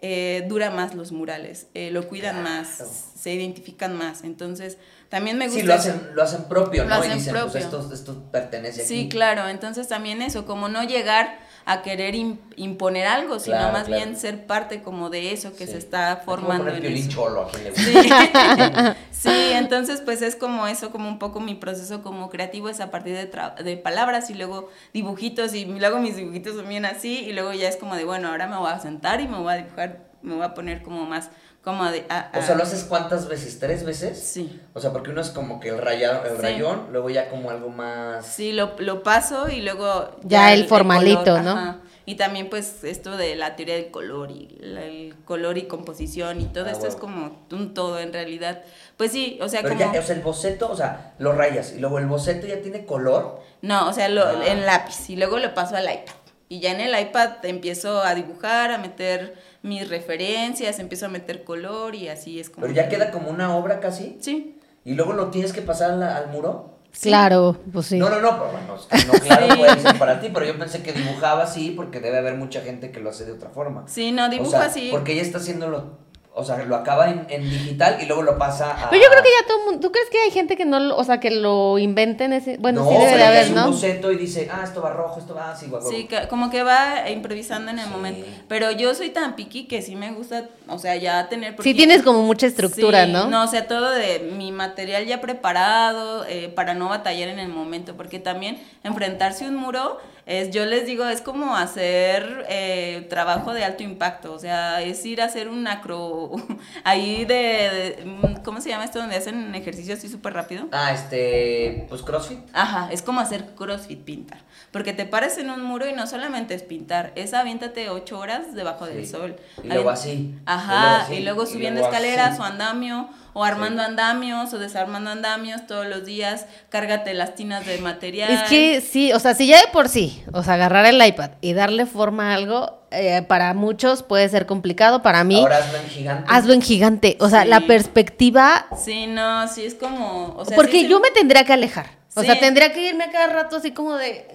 [0.00, 2.48] eh, dura más los murales, eh, lo cuidan Claro.
[2.62, 4.22] más, se identifican más.
[4.22, 4.76] Entonces,
[5.08, 5.60] también me gusta.
[5.60, 5.80] Sí, lo eso.
[5.90, 6.94] hacen, lo hacen propio, Lo ¿no?
[6.96, 7.52] hacen y dicen, propio.
[7.52, 8.88] pues esto, esto pertenece aquí.
[8.88, 13.72] Sí, claro, entonces también eso, como no llegar a querer im- imponer algo, sino Claro,
[13.72, 14.04] más claro.
[14.04, 15.72] bien ser parte como de eso que Sí.
[15.72, 17.10] se está formando poner en Piolín eso.
[17.10, 17.84] cholo a quien le gusta.
[17.90, 18.98] Sí.
[19.30, 22.90] sí, entonces pues es como eso, como un poco mi proceso como creativo es a
[22.90, 23.30] partir de,
[23.64, 27.76] de palabras y luego dibujitos y luego mis dibujitos también así y luego ya es
[27.76, 30.44] como de bueno, ahora me voy a sentar y me voy a dibujar, me voy
[30.44, 31.30] a poner como más
[31.64, 32.04] como de...
[32.10, 33.58] a- O sea, ¿lo haces cuántas veces?
[33.58, 34.18] ¿Tres veces?
[34.20, 34.60] Sí.
[34.74, 36.42] O sea, porque uno es como que el, rayado, el Sí.
[36.42, 38.26] rayón, luego ya como algo más...
[38.26, 40.10] Sí, lo, lo paso y luego...
[40.22, 41.50] Ya el formalito, color, ¿no?
[41.52, 41.76] ajá.
[42.06, 46.38] Y también pues esto de la teoría del color y la- el color y composición
[46.42, 48.60] y todo Ah, esto es como un todo en realidad.
[48.98, 49.90] Pues sí, o sea, Pero como...
[49.94, 52.84] ya, o sea, el boceto, o sea, lo rayas y luego el boceto ya tiene
[52.84, 53.40] color.
[53.62, 54.34] No, o sea, lo, Ah.
[54.46, 56.12] en lápiz y luego lo paso al iPad.
[56.50, 59.34] Y ya en el iPad empiezo a dibujar, a meter
[59.64, 62.66] mis referencias, empiezo a meter color y así es como...
[62.66, 64.18] Pero ya queda como una obra casi.
[64.20, 64.58] Sí.
[64.84, 66.74] Y luego lo tienes que pasar al, al muro.
[67.00, 67.98] Claro, pues sí.
[67.98, 69.58] No, no, no, pero bueno, es que no, claro, Sí.
[69.58, 72.92] puede ser para ti, pero yo pensé que dibujaba así porque debe haber mucha gente
[72.92, 73.84] que lo hace de otra forma.
[73.88, 74.90] Sí, no, o sea, así.
[74.92, 75.98] Porque ella está haciéndolo,
[76.36, 78.90] o sea, lo acaba en, en digital y luego lo pasa a...
[78.90, 79.80] Pero yo creo que ya todo el mundo.
[79.80, 80.96] ¿Tú crees que hay gente que no lo.
[80.96, 82.56] O sea, que lo inventen ese.
[82.58, 83.70] Bueno, no, sí debe pero de haber, hace un ¿no?
[83.70, 86.64] boceto y dice, ah, esto va rojo, esto va así, guau, Sí, que- como que
[86.64, 87.90] va improvisando en el Sí.
[87.90, 88.26] momento.
[88.48, 91.50] Pero yo soy tan piqui que sí me gusta, o sea, ya tener...
[91.50, 93.26] Sí, porque- tienes como mucha estructura, Sí, ¿no?
[93.28, 97.48] No, o sea, todo de mi material ya preparado eh, para no batallar en el
[97.48, 103.06] momento, porque también enfrentarse a un muro es, yo les digo, es como hacer eh,
[103.10, 106.30] trabajo de alto impacto, o sea, es ir a hacer un acro
[106.84, 108.98] ahí de, de- mm, ¿cómo se llama esto?
[109.00, 110.66] Donde hacen ejercicio así súper rápido.
[110.72, 112.38] Ah, este, pues CrossFit.
[112.52, 114.38] Ajá, es como hacer crossfit pintar.
[114.70, 118.54] Porque te paras en un muro y no solamente es pintar, es aviéntate ocho horas
[118.54, 119.36] debajo del sol.
[119.62, 122.40] Y luego así, Ajá, y luego luego, así, y subiendo luego escaleras así.
[122.40, 126.46] o andamio, o armando andamios, o desarmando andamios todos los días.
[126.70, 128.30] Cárgate las tinas de material.
[128.30, 131.32] Es que sí, o sea, si ya de por sí, o sea, agarrar el iPad
[131.42, 135.78] y darle forma a algo, eh, para muchos puede ser complicado, para mí, Ahora hazlo
[135.78, 136.24] en gigante.
[136.28, 137.16] hazlo en gigante.
[137.20, 137.48] O sea, Sí.
[137.48, 138.66] la perspectiva.
[138.82, 140.34] Sí, no, sí es como.
[140.36, 141.86] O sea, porque sí yo me tendría que alejar.
[142.16, 142.26] O Sí.
[142.26, 144.28] sea, tendría que irme a cada rato así como de.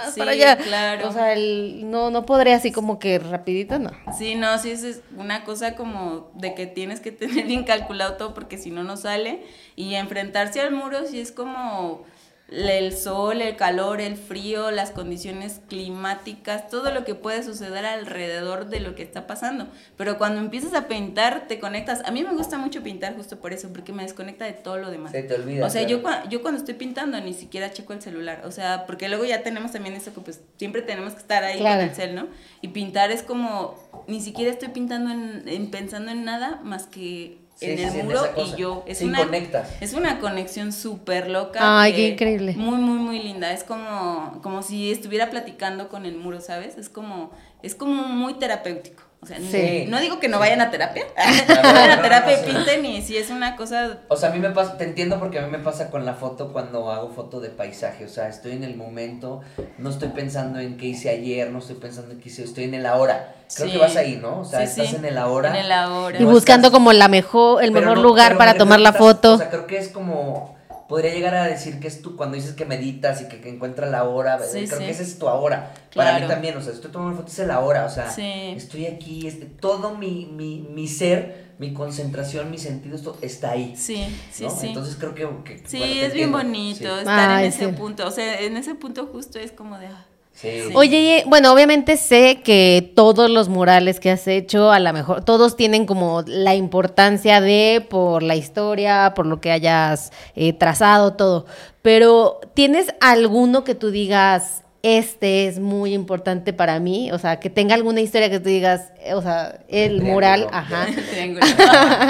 [0.00, 0.56] "Mm, Más Sí, para allá.
[0.56, 1.08] claro.
[1.08, 3.90] O sea, el, no, no podría así como que rapidito, no.
[4.16, 8.14] Sí, no, sí es- es una cosa como de que tienes que tener bien calculado
[8.14, 9.42] todo porque si no, no sale.
[9.76, 12.04] Y enfrentarse al muro sí es como
[12.50, 18.66] el sol, el calor, el frío, las condiciones climáticas, todo lo que puede suceder alrededor
[18.68, 19.68] de lo que está pasando.
[19.96, 22.02] Pero cuando empiezas a pintar, te conectas.
[22.04, 24.90] A mí me gusta mucho pintar justo por eso, porque me desconecta de todo lo
[24.90, 25.12] demás.
[25.12, 25.66] Se te olvida.
[25.66, 26.24] O sea, claro.
[26.24, 29.42] yo, yo cuando estoy pintando ni siquiera checo el celular, o sea, porque luego ya
[29.42, 31.80] tenemos también eso que pues siempre tenemos que estar ahí Claro.
[31.80, 32.26] con el cel, ¿no?
[32.62, 33.76] Y pintar es como,
[34.06, 38.02] ni siquiera estoy pintando en, en- pensando en nada más que en sí, el sí,
[38.02, 38.84] muro y yo.
[38.86, 39.70] Es Sí, una, conectas.
[39.80, 41.80] Es una conexión súper loca.
[41.82, 42.54] Ay, qué increíble.
[42.56, 43.52] Muy, muy, muy linda.
[43.52, 46.76] Es como, como si estuviera platicando con el muro, ¿sabes?
[46.78, 47.30] Es como,
[47.62, 49.02] es como muy terapéutico.
[49.22, 49.84] O sea, Sí.
[49.86, 51.04] no digo que no vayan a terapia,
[51.48, 54.30] no, vayan no, a no, terapia y pinten y si es una cosa O sea,
[54.30, 56.90] a mí me pasa, te entiendo porque a mí me pasa con la foto cuando
[56.90, 59.42] hago foto de paisaje, o sea, estoy en el momento,
[59.76, 62.72] no estoy pensando en qué hice ayer, no estoy pensando en qué hice, estoy en
[62.74, 63.34] el ahora.
[63.54, 63.72] Creo Sí.
[63.74, 64.40] que vas ahí, ¿no?
[64.40, 64.96] O sea, Sí, estás sí.
[64.96, 65.50] en el ahora.
[65.50, 66.18] En el ahora.
[66.18, 68.80] Y No buscando estás- como la mejor, el pero mejor no- lugar para me tomar
[68.80, 69.34] la foto.
[69.34, 70.56] O sea, creo que es como,
[70.90, 73.90] podría llegar a decir que es tú, cuando dices que meditas y que, que encuentras
[73.92, 74.84] la hora, Sí, creo sí.
[74.86, 75.72] que ese es tu ahora.
[75.94, 78.52] Para mí también, o sea, estoy tomando fotos, es el ahora, o sea, Sí.
[78.56, 83.74] estoy aquí, este, todo mi, mi, mi ser, mi concentración, mi sentido, esto está ahí.
[83.76, 84.50] Sí, sí, ¿no?
[84.50, 84.66] sí.
[84.66, 85.28] Entonces creo que...
[85.44, 86.98] que, Sí, bueno, es bien bonito sí.
[86.98, 87.72] estar Ay, en ese sí.
[87.72, 88.06] punto.
[88.08, 89.86] O sea, en ese punto justo es como de.
[89.86, 90.06] ah,
[90.40, 90.62] Sí.
[90.74, 95.54] Oye, bueno, obviamente sé que todos los murales que has hecho, a lo mejor, todos
[95.54, 101.44] tienen como la importancia de, por la historia, por lo que hayas eh, trazado, todo.
[101.82, 107.12] Pero, ¿tienes alguno que tú digas, este es muy importante para mí?
[107.12, 110.86] O sea, que tenga alguna historia que tú digas, eh, o sea, el mural, ajá.
[111.10, 111.46] Triángulo.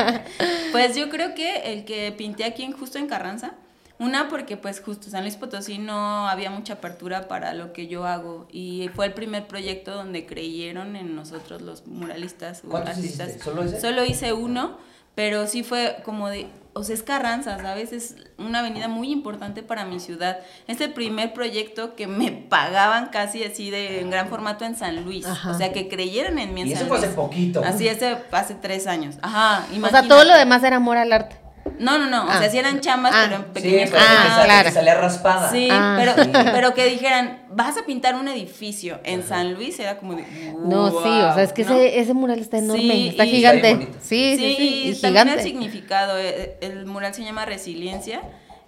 [0.73, 3.55] pues yo creo que el que pinté aquí en, justo en Carranza,
[4.01, 8.07] una porque pues justo San Luis Potosí no había mucha apertura para lo que yo
[8.07, 13.29] hago y fue el primer proyecto donde creyeron en nosotros los muralistas o ¿Cuántos artistas.
[13.29, 13.45] hiciste?
[13.45, 13.81] ¿Solo ese?
[13.81, 14.79] Solo hice uno,
[15.15, 17.93] pero sí fue como de, o sea, es Carranza, ¿sabes?
[17.93, 20.39] Es una avenida muy importante para mi ciudad.
[20.67, 25.05] Es el primer proyecto que me pagaban casi así de en gran formato en San
[25.05, 25.27] Luis.
[25.27, 25.51] Ajá.
[25.51, 27.63] O sea, que creyeron en mí en Y eso San fue hace poquito.
[27.63, 29.17] Así hace, hace tres años.
[29.21, 30.09] Ajá, O sea, imagínate.
[30.09, 31.37] todo lo demás era amor al arte.
[31.79, 32.25] No, no, no.
[32.27, 32.39] O Ah.
[32.39, 33.23] sea, sí eran chambas, Ah.
[33.25, 34.69] pero en Sí, pequeñas pero Ah, que, sal- claro.
[34.69, 35.51] que salía raspada.
[35.51, 35.97] Sí, Ah.
[35.99, 36.31] pero, Sí.
[36.53, 40.25] pero que dijeran, vas a pintar un edificio en San Luis, era como de.
[40.59, 41.79] No, sí, o sea, es que wow, ¿no?
[41.79, 43.71] ese, ese mural está enorme, Sí, está y- gigante.
[43.71, 43.99] Está bonito.
[44.03, 46.19] sí, sí, sí, y y también el significado.
[46.19, 48.21] eh, El mural se llama Resiliencia.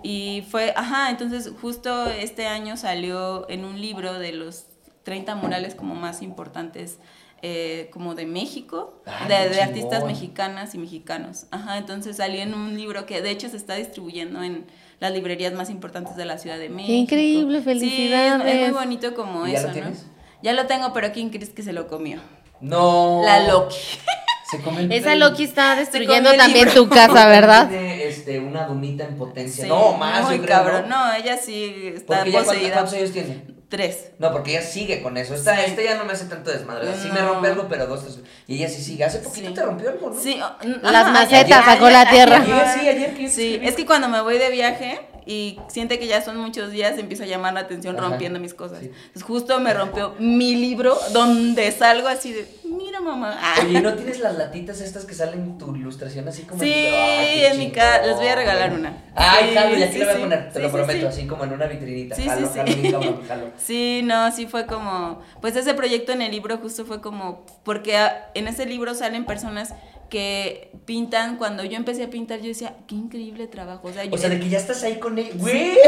[0.03, 4.65] Y fue, ajá, entonces justo este año salió en un libro de los
[5.05, 6.99] 30 murales como más importantes
[7.43, 11.47] eh, como de México, Ay, de, artistas mexicanas y mexicanos.
[11.51, 14.65] Ajá, entonces salió en un libro que de hecho se está distribuyendo en
[15.01, 16.93] las librerías más importantes de la Ciudad de México.
[16.93, 18.61] increíble, Sí, es- es, felicidades.
[18.61, 19.81] muy bonito como ¿Y ya eso, lo ¿no?
[19.81, 20.07] tienes?
[20.43, 22.21] Ya lo tengo, pero ¿quién crees que se lo comió?
[22.61, 23.23] No.
[23.25, 23.77] La Loki.
[24.79, 26.85] El- Esa Loki está destruyendo también libro.
[26.85, 27.69] tu casa, ¿verdad?
[27.71, 29.65] Tiene, este, una dumita en potencia.
[29.65, 30.89] Sí, no, más, muy yo creo, cabrón.
[30.91, 31.07] ¿no?
[31.09, 32.73] No, ella sí está Porque ya cuántos, poseída.
[32.75, 33.45] cuántos años tiene?
[33.73, 34.11] Tres.
[34.19, 35.35] No, porque ella sigue con eso.
[35.35, 35.63] Esta, Sí.
[35.69, 36.89] este ya no me hace tanto desmadre.
[37.01, 37.29] Sí me No.
[37.33, 38.19] rompe algo, pero dos, tres.
[38.47, 39.03] Y ella sí sigue.
[39.03, 39.55] Hace poquito Sí.
[39.55, 40.21] te rompió algo, ¿no?
[40.21, 40.37] Sí,
[40.83, 42.37] Las ajá, macetas, ayer- sacó la ayer- tierra.
[42.43, 46.07] ayer- Sí, ayer que Sí, es que cuando me voy de viaje y siente que
[46.07, 48.09] ya son muchos días, empieza a llamar la atención Ajá.
[48.09, 48.81] rompiendo mis cosas.
[48.81, 48.87] Sí.
[48.87, 53.37] Entonces justo me rompió mi libro donde salgo así de, mira mamá.
[53.41, 53.55] Ah.
[53.65, 56.73] Oye, ¿y ¿no tienes las latitas estas que salen en tu ilustración así como Sí,
[56.73, 58.97] en qué en mi casa, les voy a regalar una.
[59.15, 60.23] Ay, Sí, jalo, y aquí sí, la voy a sí.
[60.23, 61.07] poner, te lo sí, prometo, sí.
[61.07, 62.17] así como en una vitrinita.
[62.17, 62.91] Sí, jalo, sí, jalo, sí.
[62.91, 63.47] cabrón, jalo.
[63.59, 67.97] Sí, no, sí fue como, pues ese proyecto en el libro justo fue como, porque
[67.97, 69.75] ah, en ese libro salen personas
[70.13, 74.13] que pintan, cuando yo empecé a pintar yo decía, qué increíble trabajo, o sea, yo,
[74.15, 75.31] O sea, de que ya estás ahí con él.
[75.37, 75.73] ¡Güey!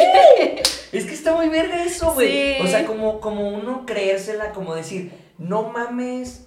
[0.93, 2.55] Es que está muy verga eso, güey.
[2.57, 2.62] Sí.
[2.62, 6.45] O sea, como, como uno creérsela, como decir, no mames.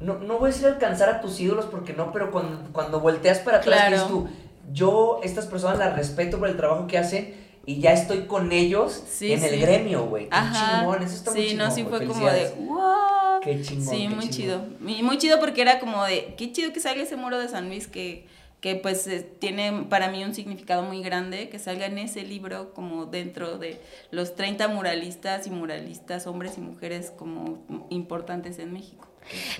[0.00, 3.38] No, no voy a decir alcanzar a tus ídolos porque no, pero cuando, cuando volteas
[3.40, 3.92] para atrás Claro.
[3.94, 4.28] dices tú,
[4.72, 7.34] yo estas personas las respeto por el trabajo que hacen
[7.66, 9.56] y ya estoy con ellos Sí, en el sí.
[9.60, 10.24] gremio, güey.
[10.28, 10.80] Qué Ajá.
[10.80, 11.68] chingón, eso está muy sí, chingón.
[11.68, 13.40] no, sí fue como de, wow.
[13.42, 13.86] Qué chingón.
[13.94, 14.60] Sí, qué muy chido.
[14.78, 14.88] chingón.
[14.88, 17.68] Y muy chido porque era como de, qué chido que salga ese muro de San
[17.68, 18.26] Luis que,
[18.60, 22.74] que pues eh, tiene para mí un significado muy grande, que salga en ese libro
[22.74, 23.80] como dentro de
[24.10, 29.06] los 30 muralistas y muralistas, hombres y mujeres como importantes en México.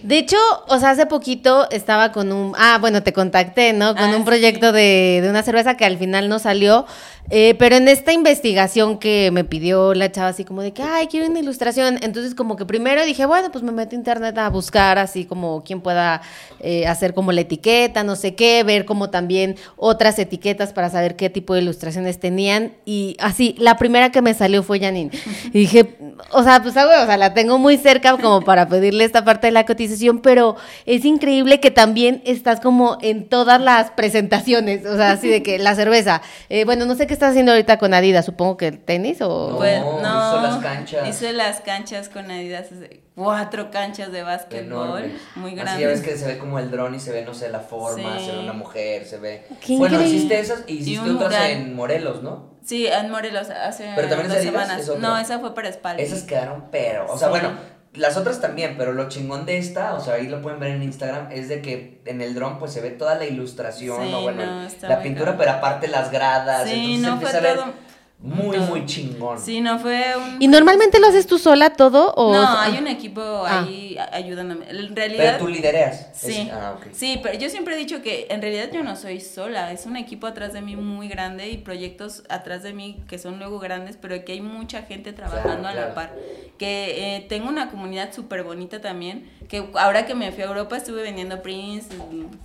[0.02, 0.36] De hecho,
[0.68, 3.94] o sea, hace poquito estaba con un, ah, bueno, te contacté, ¿no?
[3.94, 4.22] Con Ah, un sí.
[4.24, 6.86] proyecto de, de una cerveza que al final no salió,
[7.30, 11.06] eh, pero en esta investigación que me pidió la chava así como de que, ay,
[11.06, 14.48] quiero una ilustración, entonces como que primero dije, bueno, pues me metí a internet a
[14.50, 16.22] buscar así como quién pueda
[16.58, 21.14] eh, hacer como la etiqueta, no sé qué, ver como también otras etiquetas para saber
[21.14, 25.10] qué tipo de ilustraciones tenían y así, la primera que me salió fue Janine.
[25.52, 25.96] Y dije,
[26.32, 29.52] o sea, pues, o sea, la tengo muy cerca como para pedirle esta parte de
[29.52, 30.56] la cotización, pero
[30.86, 35.58] es increíble que también estás como en todas las presentaciones, o sea, así de que
[35.58, 39.20] la cerveza, eh, bueno, no sé qué estás haciendo ahorita con Adidas, supongo que tenis
[39.20, 39.50] o...
[39.50, 41.08] No, Pues, hizo las canchas.
[41.08, 42.66] Hice las canchas con Adidas,
[43.14, 45.12] cuatro canchas de básquetbol, Enorme.
[45.36, 46.00] muy Así ya ves grandes.
[46.02, 48.26] que se ve como el dron y se ve, no sé, la forma, Sí.
[48.26, 49.44] se ve una mujer, se ve.
[49.60, 50.16] Qué bueno, increíble.
[50.16, 51.50] hiciste esas y hiciste un otras mural.
[51.50, 52.50] en Morelos, ¿no?
[52.64, 54.88] Sí, en Morelos hace Pero también es dos Adidas, semanas.
[54.88, 54.98] es.
[54.98, 56.02] No, esa fue para espalda.
[56.02, 57.30] Esas quedaron, pero, o sea, Sí.
[57.32, 57.50] bueno,
[57.94, 60.82] las otras también, pero lo chingón de esta, o sea, ahí lo pueden ver en
[60.82, 64.22] Instagram, es de que en el dron pues se ve toda la ilustración, Sí, o
[64.22, 67.89] bueno, no, la pintura, pero aparte las gradas, Sí, entonces no empieza a ver todo.
[68.22, 68.66] Muy, todo.
[68.66, 69.38] muy chingón.
[69.40, 70.36] Sí, no fue un.
[70.42, 72.32] ¿Y normalmente lo haces tú sola todo o...?
[72.34, 73.62] No, hay un equipo Ah.
[73.64, 74.66] ahí a- ayudándome.
[74.68, 75.38] En Pero realidad.
[75.38, 76.08] tú lidereas.
[76.12, 76.88] Sí, Es- ah, ok.
[76.92, 79.96] sí, pero yo siempre he dicho que en realidad yo no soy sola, es un
[79.96, 83.96] equipo atrás de mí muy grande y proyectos atrás de mí que son luego grandes,
[83.96, 85.88] pero que hay mucha gente trabajando a claro.
[85.88, 86.12] la par.
[86.58, 90.76] Que eh, tengo una comunidad súper bonita también, que ahora que me fui a Europa
[90.76, 91.86] estuve vendiendo prints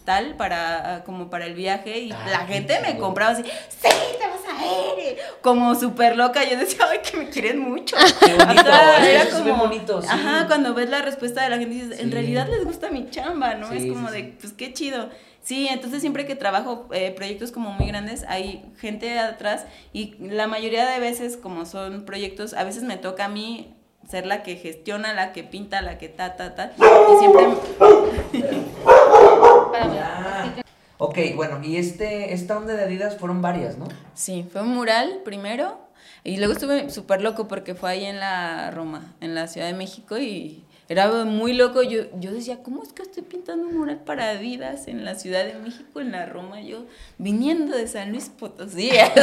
[0.05, 3.89] tal para ah, como para el viaje y Ah, la gente me compraba así, sí,
[4.17, 7.95] te vas a ir, como súper loca, yo decía, ay, que me quieren mucho.
[8.19, 10.07] Qué bonito, Ajá, eso era como- bonito, sí.
[10.11, 12.11] Ajá, cuando ves la respuesta de la gente dices, en Sí.
[12.11, 13.69] realidad les gusta mi chamba, ¿no?
[13.71, 14.35] Sí, es como sí, de, sí.
[14.39, 15.09] pues qué chido.
[15.41, 20.47] Sí, entonces siempre que trabajo eh, proyectos como muy grandes, hay gente atrás y la
[20.47, 23.71] mayoría de veces, como son proyectos, a veces me toca a mí
[24.09, 26.71] ser la que gestiona, la que pinta, la que ta, ta, ta.
[26.77, 27.47] Y siempre...
[30.97, 33.87] Ok, bueno, y este, esta onda de Adidas fueron varias, ¿no?
[34.13, 35.79] Sí, fue un mural primero
[36.23, 39.73] y luego estuve súper loco porque fue ahí en la Roma, en la Ciudad de
[39.73, 41.81] México y era muy loco.
[41.81, 45.43] Yo, yo decía, ¿cómo es que estoy pintando un mural para Adidas en la Ciudad
[45.43, 46.61] de México, en la Roma?
[46.61, 46.85] Yo
[47.17, 48.91] viniendo de San Luis Potosí.
[48.97, 49.19] así,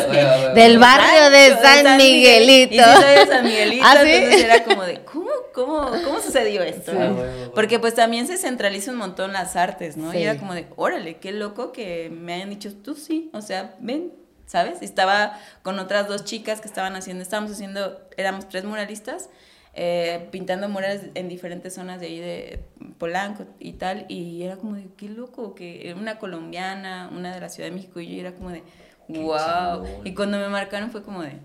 [0.55, 2.47] Del barrio de rancho San Miguel.
[2.47, 2.75] Miguelito.
[2.75, 4.11] Y sí soy de San Miguelito, ¿Ah, sí?
[4.11, 6.91] entonces era como de, ¿cómo, cómo, cómo sucedió esto?
[6.91, 6.99] Sí.
[6.99, 7.05] no?
[7.05, 7.53] Ah, bueno, bueno.
[7.55, 10.11] Porque pues también se centraliza un montón las artes, ¿no?
[10.11, 10.19] Sí.
[10.19, 13.77] Y era como de, órale, qué loco que me hayan dicho, tú sí, o sea,
[13.79, 14.13] ven,
[14.47, 14.83] ¿sabes?
[14.83, 19.31] Estaba con otras dos chicas que estaban haciendo, estábamos haciendo, éramos tres muralistas,
[19.75, 22.65] eh, pintando murales en diferentes zonas de ahí de
[22.99, 27.49] Polanco y tal, y era como de, qué loco, que una colombiana, una de la
[27.49, 28.63] Ciudad de México, y yo era como de,
[29.09, 29.85] wow.
[30.05, 31.39] Y cuando me marcaron fue como de,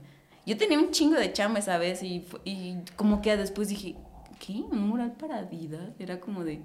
[0.46, 3.96] yo tenía un chingo de chamba esa vez, y, y como que después dije,
[4.46, 4.54] ¿qué?
[4.54, 5.92] ¿Un mural para Adidas?
[6.00, 6.62] Era como de,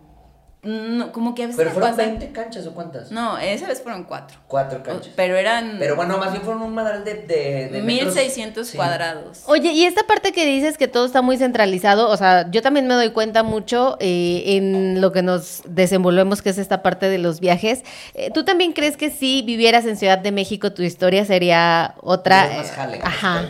[0.64, 3.10] no, como que a veces ¿Pero fueron pasa- 20 canchas o cuántas?
[3.10, 4.38] No, esa vez fueron cuatro.
[4.46, 5.12] Cuatro canchas.
[5.16, 8.14] Pero eran Pero bueno, más bien fueron un madral de, de, de metros.
[8.14, 8.76] 1600 Sí.
[8.76, 9.42] cuadrados.
[9.46, 12.86] Oye, y esta parte que dices que todo está muy centralizado, o sea, yo también
[12.86, 17.18] me doy cuenta mucho eh, en lo que nos desenvolvemos, que es esta parte de
[17.18, 17.82] los viajes.
[18.14, 22.48] Eh, ¿Tú también crees que si vivieras en Ciudad de México, tu historia sería otra?
[22.56, 23.42] Más jale, ¿a eso te Ajá.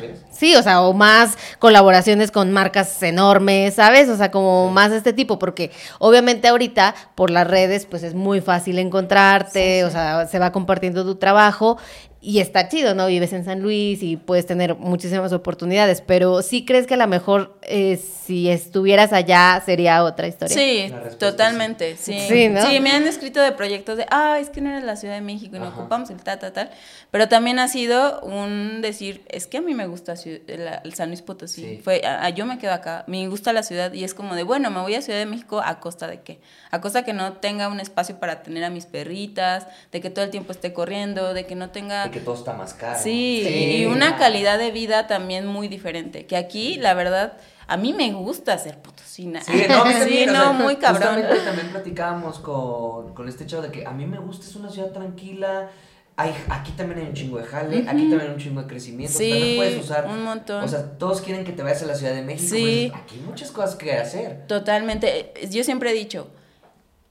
[0.43, 4.09] Sí, o sea, o más colaboraciones con marcas enormes, ¿sabes?
[4.09, 5.70] O sea, como más de este tipo, porque
[6.01, 11.05] obviamente ahorita por las redes, pues es muy fácil encontrarte, o sea, se va compartiendo
[11.05, 11.78] tu trabajo
[12.24, 13.08] y está chido, ¿no?
[13.08, 17.08] Vives en San Luis y puedes tener muchísimas oportunidades, pero sí crees que a lo
[17.08, 20.56] mejor eh, si estuvieras allá sería otra historia.
[20.56, 22.16] Sí, totalmente, sí.
[22.28, 22.64] Sí, ¿no?
[22.66, 25.20] Sí, me han escrito de proyectos de, ah, es que no eres la Ciudad de
[25.20, 25.80] México y no Ajá.
[25.80, 26.70] ocupamos el tal, tal, tal.
[27.10, 30.14] Pero también ha sido un decir, es que a mí me gusta
[30.46, 31.62] la- el San Luis Potosí.
[31.62, 31.80] Sí.
[31.82, 34.44] Fue, a- a- yo me quedo acá, me gusta la ciudad y es como de,
[34.44, 36.38] bueno, me voy a Ciudad de México a costa de qué?
[36.70, 40.24] A costa que no tenga un espacio para tener a mis perritas, de que todo
[40.24, 42.11] el tiempo esté corriendo, de que no tenga...
[42.12, 42.98] Que todo está más caro.
[43.02, 43.76] Sí, Sí.
[43.78, 46.26] y una calidad de vida también muy diferente.
[46.26, 47.32] Que aquí, la verdad,
[47.66, 49.40] a mí me gusta ser potosina.
[49.42, 51.22] Sí, no, Sí, o no, sea, muy cabrón.
[51.44, 54.90] También platicábamos con, con este chavo de que a mí me gusta, es una ciudad
[54.92, 55.70] tranquila.
[56.14, 59.16] Hay, aquí también hay un chingo de jale, aquí también hay un chingo de crecimiento.
[59.16, 60.06] Sí, también puedes usar.
[60.06, 60.62] un montón.
[60.62, 62.54] O sea, todos quieren que te vayas a la Ciudad de México.
[62.54, 62.92] Sí.
[62.94, 64.46] aquí hay muchas cosas que hacer.
[64.46, 65.32] Totalmente.
[65.50, 66.28] Yo siempre he dicho,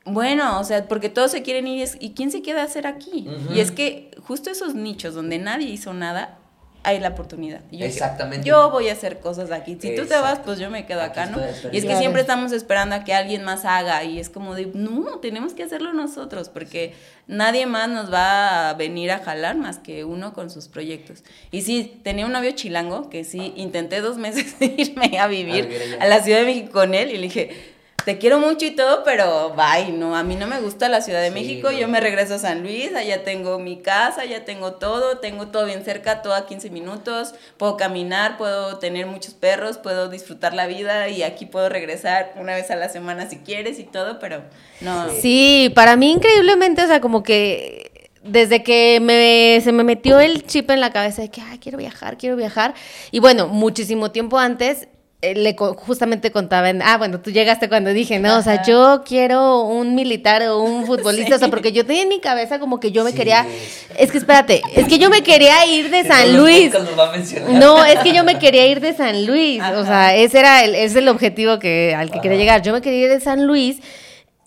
[0.06, 3.28] bueno, o sea, porque todos se quieren ir y ¿quién se queda a hacer aquí?
[3.54, 6.40] Y es que justo esos nichos donde nadie hizo nada,
[6.84, 7.62] hay la oportunidad.
[7.72, 8.48] Yo Exactamente.
[8.48, 9.78] yo voy a hacer cosas aquí.
[9.80, 11.40] Si tú te vas, pues yo me quedo Aquí acá, ¿no?
[11.72, 14.66] Y es que siempre estamos esperando a que alguien más haga y es como de,
[14.74, 16.94] no, tenemos que hacerlo nosotros porque
[17.28, 21.24] nadie más nos va a venir a jalar más que uno con sus proyectos.
[21.52, 25.82] Y sí, tenía un novio chilango que sí, intenté dos meses irme a vivir vivir
[25.82, 26.04] allá.
[26.04, 27.71] a la Ciudad de México con él y le dije,
[28.06, 31.22] te quiero mucho y todo, pero bye, no, a mí no me gusta la Ciudad
[31.22, 31.78] de Sí, México, no.
[31.78, 35.66] yo me regreso a San Luis, allá tengo mi casa, ya tengo todo, tengo todo
[35.66, 40.68] bien cerca, todo a 15 minutos, puedo caminar, puedo tener muchos perros, puedo disfrutar la
[40.68, 44.44] vida y aquí puedo regresar una vez a la semana si quieres y todo, pero
[44.82, 45.10] no.
[45.22, 50.46] Sí, para mí increíblemente, o sea, como que desde que me, se me metió el
[50.46, 52.76] chip en la cabeza de que, ay, quiero viajar, quiero viajar.
[53.10, 54.88] Y bueno, muchísimo tiempo antes,
[55.22, 59.04] le co- justamente contaba en, ah, bueno, tú llegaste cuando dije, no, o sea, yo
[59.06, 62.80] quiero un militar o un futbolista, o sea, porque yo tenía en mi cabeza como
[62.80, 63.18] que yo me Sí.
[63.18, 63.46] quería,
[64.00, 66.70] es que espérate, es que yo me quería ir de San Luis.
[66.72, 67.52] podcasts nos va a mencionar.
[67.52, 69.62] No, es que yo me quería ir de San Luis.
[69.76, 72.22] O sea, ese era el, ese es el objetivo que, al que Ajá.
[72.22, 72.62] quería llegar.
[72.64, 73.78] Yo me quería ir de San Luis.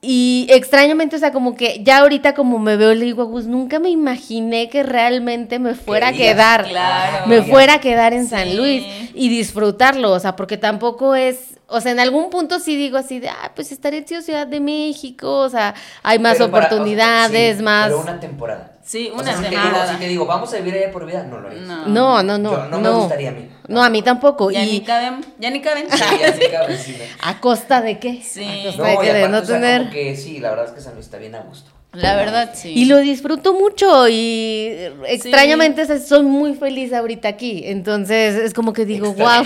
[0.06, 3.78] Y extrañamente, o sea, como que ya ahorita como me veo, le digo, pues nunca
[3.78, 7.26] me imaginé que realmente me fuera a quedar, claro.
[7.26, 8.30] me fuera a quedar en Sí.
[8.30, 8.84] San Luis
[9.14, 13.18] y disfrutarlo, o sea, porque tampoco es, o sea, en algún punto sí digo así
[13.18, 16.68] de, ah, pues estaría en Ciudad de México, o sea, hay más Pero para- o
[16.68, 17.86] sea, oportunidades, sí, más...
[17.86, 18.72] Pero una temporada.
[18.84, 21.06] Sí, O una sea, si te, digo, si te digo, vamos a vivir allá por
[21.06, 21.62] vida, no lo harías.
[21.66, 21.86] No.
[21.86, 23.48] No, no, no, Yo- no me gustaría a mí.
[23.66, 24.50] No, a mí tampoco.
[24.50, 25.86] Ya y ni caben, ya ni caben.
[25.90, 27.04] Sí, ya sí cabe, sí, ¿no?
[27.28, 28.20] ¿A costa de qué?
[28.22, 28.44] Sí.
[28.44, 29.78] A costa No, de que de aparte, no o sea, tener.
[29.80, 31.70] como que sí, la verdad es que San Luis está bien a gusto.
[31.94, 32.70] La verdad, sí.
[32.74, 34.72] Y lo disfruto mucho y
[35.06, 37.62] extrañamente sea, soy muy feliz ahorita aquí.
[37.64, 39.44] Entonces es como que digo, wow.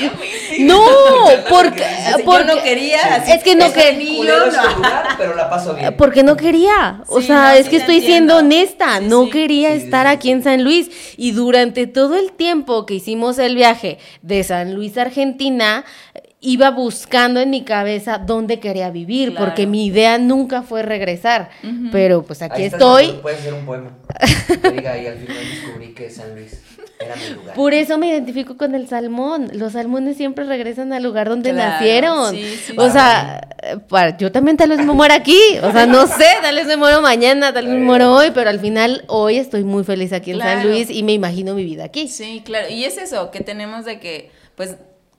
[0.60, 0.82] No,
[1.48, 1.84] porque,
[2.18, 4.34] Yo porque no quería, así es que no quería.
[4.46, 5.94] este lugar, pero la paso bien.
[5.96, 7.02] Porque no quería.
[7.08, 8.98] O Sí, sea, no, es sí que estoy siendo honesta.
[8.98, 9.30] Sí, no sí.
[9.30, 10.90] quería Sí, sí, estar sí, aquí en San Luis.
[11.16, 15.84] Y durante todo el tiempo que hicimos el viaje de San Luis a Argentina,
[16.40, 19.46] iba buscando en mi cabeza dónde quería vivir, Claro.
[19.46, 21.50] porque mi idea nunca fue regresar.
[21.90, 23.12] Pero pues aquí Ahí estoy.
[23.22, 23.90] Puede ser un poema.
[24.72, 26.62] Diga, y al final descubrí que San Luis.
[27.00, 27.54] era mi lugar.
[27.54, 29.50] Por eso me identifico con el salmón.
[29.54, 32.30] Los salmones siempre regresan al lugar donde Claro, nacieron.
[32.34, 33.48] sí, sí, o sea,
[33.88, 35.38] para- yo también tal vez me muera aquí.
[35.62, 38.50] O sea, no sé, tal vez me muero mañana, tal vez me muero hoy, pero
[38.50, 40.64] al final hoy estoy muy feliz aquí en San.
[40.66, 42.08] Luis y me imagino mi vida aquí.
[42.08, 42.68] Sí, claro.
[42.68, 44.76] Y es eso, que tenemos de que, pues,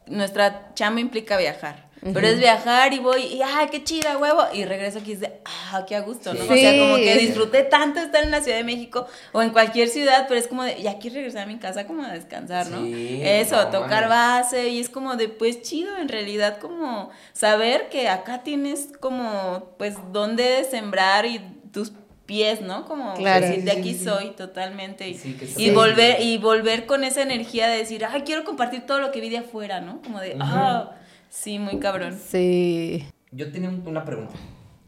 [0.09, 1.89] nuestra chamba implica viajar.
[2.01, 4.41] Pero es viajar y voy, y ¡ay, qué chida, huevo!
[4.53, 6.33] Y regreso aquí y es de, ¡ah, qué a gusto!
[6.33, 6.45] ¿no?
[6.45, 9.89] O sea, como que disfruté tanto estar en la Ciudad de México o en cualquier
[9.89, 12.85] ciudad, pero es como de, ya quiero regresar a mi casa como a descansar, ¿no?
[12.85, 17.89] Sí, Eso, no tocar base y es como de, pues, chido, en realidad, como saber
[17.89, 21.39] que acá tienes como, pues, dónde sembrar y
[21.73, 21.91] tus
[22.29, 22.85] pies, ¿no?
[22.85, 23.43] Como Claro.
[23.47, 24.05] decir, de Sí, aquí sí, sí.
[24.05, 25.09] soy totalmente.
[25.09, 28.43] Y, Sí, que está y volver, y volver con esa energía de decir, ay, quiero
[28.43, 29.99] compartir todo lo que vi de afuera, ¿no?
[30.03, 30.91] Como de, ah,
[31.29, 32.19] sí, muy cabrón.
[32.23, 33.03] Sí.
[33.31, 34.35] Yo tenía un- una pregunta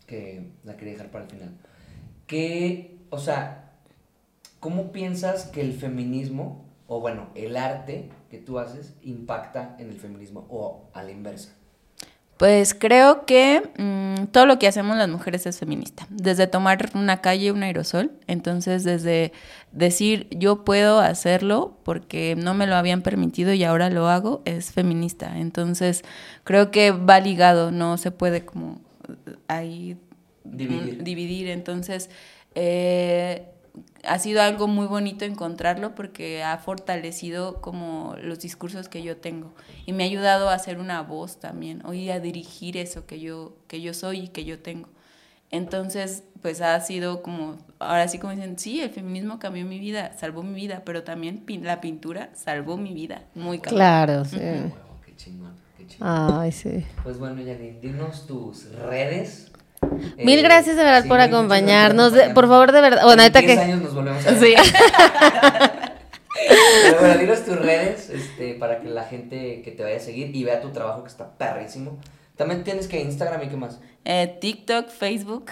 [0.06, 1.58] que la quería dejar para el final.
[2.28, 3.72] ¿Qué, o sea,
[4.60, 9.98] cómo piensas que el feminismo, o bueno, el arte que tú haces, impacta en el
[10.00, 11.56] feminismo o a la inversa?
[12.42, 16.08] Pues creo que mm, todo lo que hacemos las mujeres es feminista.
[16.10, 19.32] Desde tomar una calle, un aerosol, entonces desde
[19.72, 24.72] decir yo puedo hacerlo porque no me lo habían permitido y ahora lo hago, es
[24.72, 25.38] feminista.
[25.38, 26.02] Entonces
[26.44, 28.82] creo que va ligado, no se puede como
[29.28, 29.98] eh, ahí
[30.44, 31.04] Dividir.
[31.04, 31.48] dividir.
[31.48, 32.10] Entonces
[32.56, 33.51] eh,
[34.06, 39.54] ha sido algo muy bonito encontrarlo porque ha fortalecido como los discursos que yo tengo
[39.86, 43.20] y me ha ayudado a hacer una voz también o y a dirigir eso que
[43.20, 44.89] yo que yo soy y que yo tengo
[45.52, 50.16] entonces pues ha sido como ahora sí como dicen sí el feminismo cambió mi vida
[50.18, 53.78] salvó mi vida pero también pin- la pintura salvó mi vida muy cabrón.
[53.78, 54.38] Claro, sí.
[54.38, 54.74] Huevo,
[55.06, 56.08] qué chingón, qué chingón.
[56.10, 56.86] Ay, sí.
[57.04, 59.51] Pues bueno, Yanni, dinos tus redes.
[60.18, 62.12] Mil Eh, gracias de verdad sí, por acompañarnos.
[62.12, 63.04] por De- por favor, de verdad.
[63.04, 63.64] Bueno, En ahorita 10 que.
[63.66, 64.40] años nos volvemos a ver.
[64.40, 64.56] Sí.
[66.84, 70.36] Pero bueno, dinos tus redes este, para que la gente que te vaya a seguir
[70.36, 72.00] y vea tu trabajo que está perrísimo.
[72.38, 73.80] También tienes que Instagram y qué más.
[74.06, 75.52] Eh, TikTok, Facebook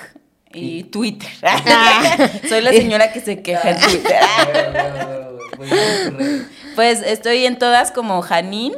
[0.53, 1.29] y Y- Twitter.
[2.49, 4.15] Soy la señora que se queja en Twitter.
[5.57, 6.41] Pues, dinos tus redes.
[6.75, 8.73] Pues estoy en todas como Janin,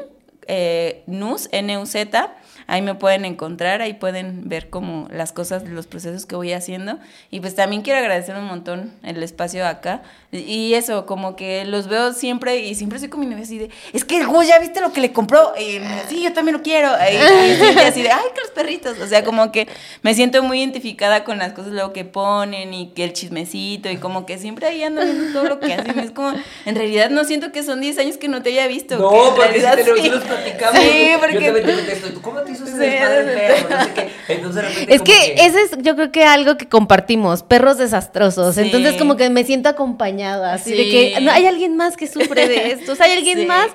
[0.48, 2.34] eh, Nus, N-U-Z.
[2.72, 7.00] Ahí me pueden encontrar, ahí pueden ver como las cosas, los procesos que voy haciendo.
[7.30, 10.04] Y pues también quiero agradecer un montón el espacio acá.
[10.32, 13.72] Y eso, como que los veo siempre y siempre estoy con mi novia así de,
[13.92, 15.52] es que el Gus ya viste lo que le compró.
[15.60, 16.88] Y sí, yo también lo quiero.
[17.12, 18.98] Y, y así de, ay, que los perritos.
[19.02, 19.68] O sea, como que
[20.02, 23.98] me siento muy identificada con las cosas luego que ponen y que el chismecito y
[23.98, 26.00] como que siempre ahí ando viendo todo lo que hacen.
[26.00, 26.34] Es como,
[26.66, 28.98] en realidad no siento que son 10 años que no te haya visto.
[28.98, 30.10] No, porque si te lo, sí.
[30.10, 30.80] los platicamos.
[30.80, 31.34] Sí, Yo porque...
[31.34, 33.70] también te contesto, ¿tú ¿cómo te hizo ese Sí, desmadre el sí, perro?
[33.78, 34.34] No sé qué.
[34.34, 37.78] Entonces de repente Es como que ese es, yo creo que algo que compartimos, perros
[37.78, 38.56] desastrosos.
[38.56, 38.62] Sí.
[38.62, 42.48] Entonces, como que me siento acompañada, así de que no, hay alguien más que sufre
[42.48, 42.94] de esto.
[42.94, 43.46] O sea, hay alguien Sí.
[43.46, 43.68] más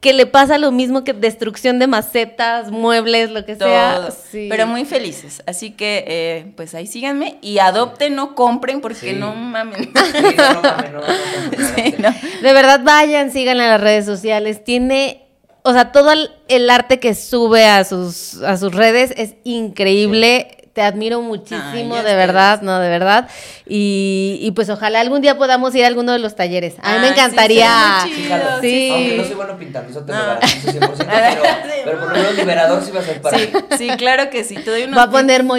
[0.00, 4.08] que le pasa lo mismo que destrucción de macetas, muebles, lo que sea.
[4.32, 4.48] Sí.
[4.50, 5.44] Pero muy felices.
[5.46, 9.16] Así que, eh, pues ahí síganme y adopten, no compren porque Sí.
[9.16, 9.84] no mamen.
[9.84, 9.90] Sí,
[10.36, 12.10] no, no mames, no, no, no, no, Sí, no.
[12.10, 12.16] no.
[12.42, 14.64] De verdad, vayan, síganla en las redes sociales.
[14.64, 15.21] Tiene,
[15.62, 20.58] o sea, todo el, el arte que sube a sus, a sus redes es increíble.
[20.72, 23.28] Te admiro muchísimo, Ay, de verdad, no, de verdad.
[23.68, 26.76] Y, y pues ojalá algún día podamos ir a alguno de los talleres.
[26.82, 27.98] A mí me Ay, sí, encantaría.
[28.06, 28.60] muy Sí, chido, jalo.
[28.62, 28.90] sí.
[28.90, 30.24] Aunque no soy bueno pintando, eso te lo No.
[30.24, 31.42] garantizo 100%, pero,
[31.84, 34.54] pero por lo menos liberador sí va a ser para Sí, sí, claro que sí.
[34.54, 35.46] Te doy unos Va a poner Sí.
[35.46, 35.56] como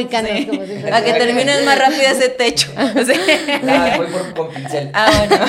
[0.65, 0.89] siempre.
[0.89, 2.71] Para que termines más rápido ese techo.
[3.05, 3.13] Sí.
[3.61, 4.89] Nada, voy por, con pincel.
[4.95, 5.45] Ah, bueno.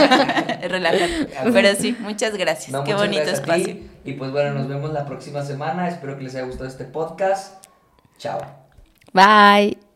[0.69, 1.29] Relájate.
[1.55, 2.69] Pero sí, muchas gracias.
[2.71, 3.61] No, Qué muchas bonito gracias a ti.
[3.63, 3.94] espacio.
[4.05, 5.89] Y pues bueno, nos vemos la próxima semana.
[5.89, 7.65] Espero que les haya gustado este podcast.
[8.19, 8.41] Chao.
[9.13, 9.94] Bye.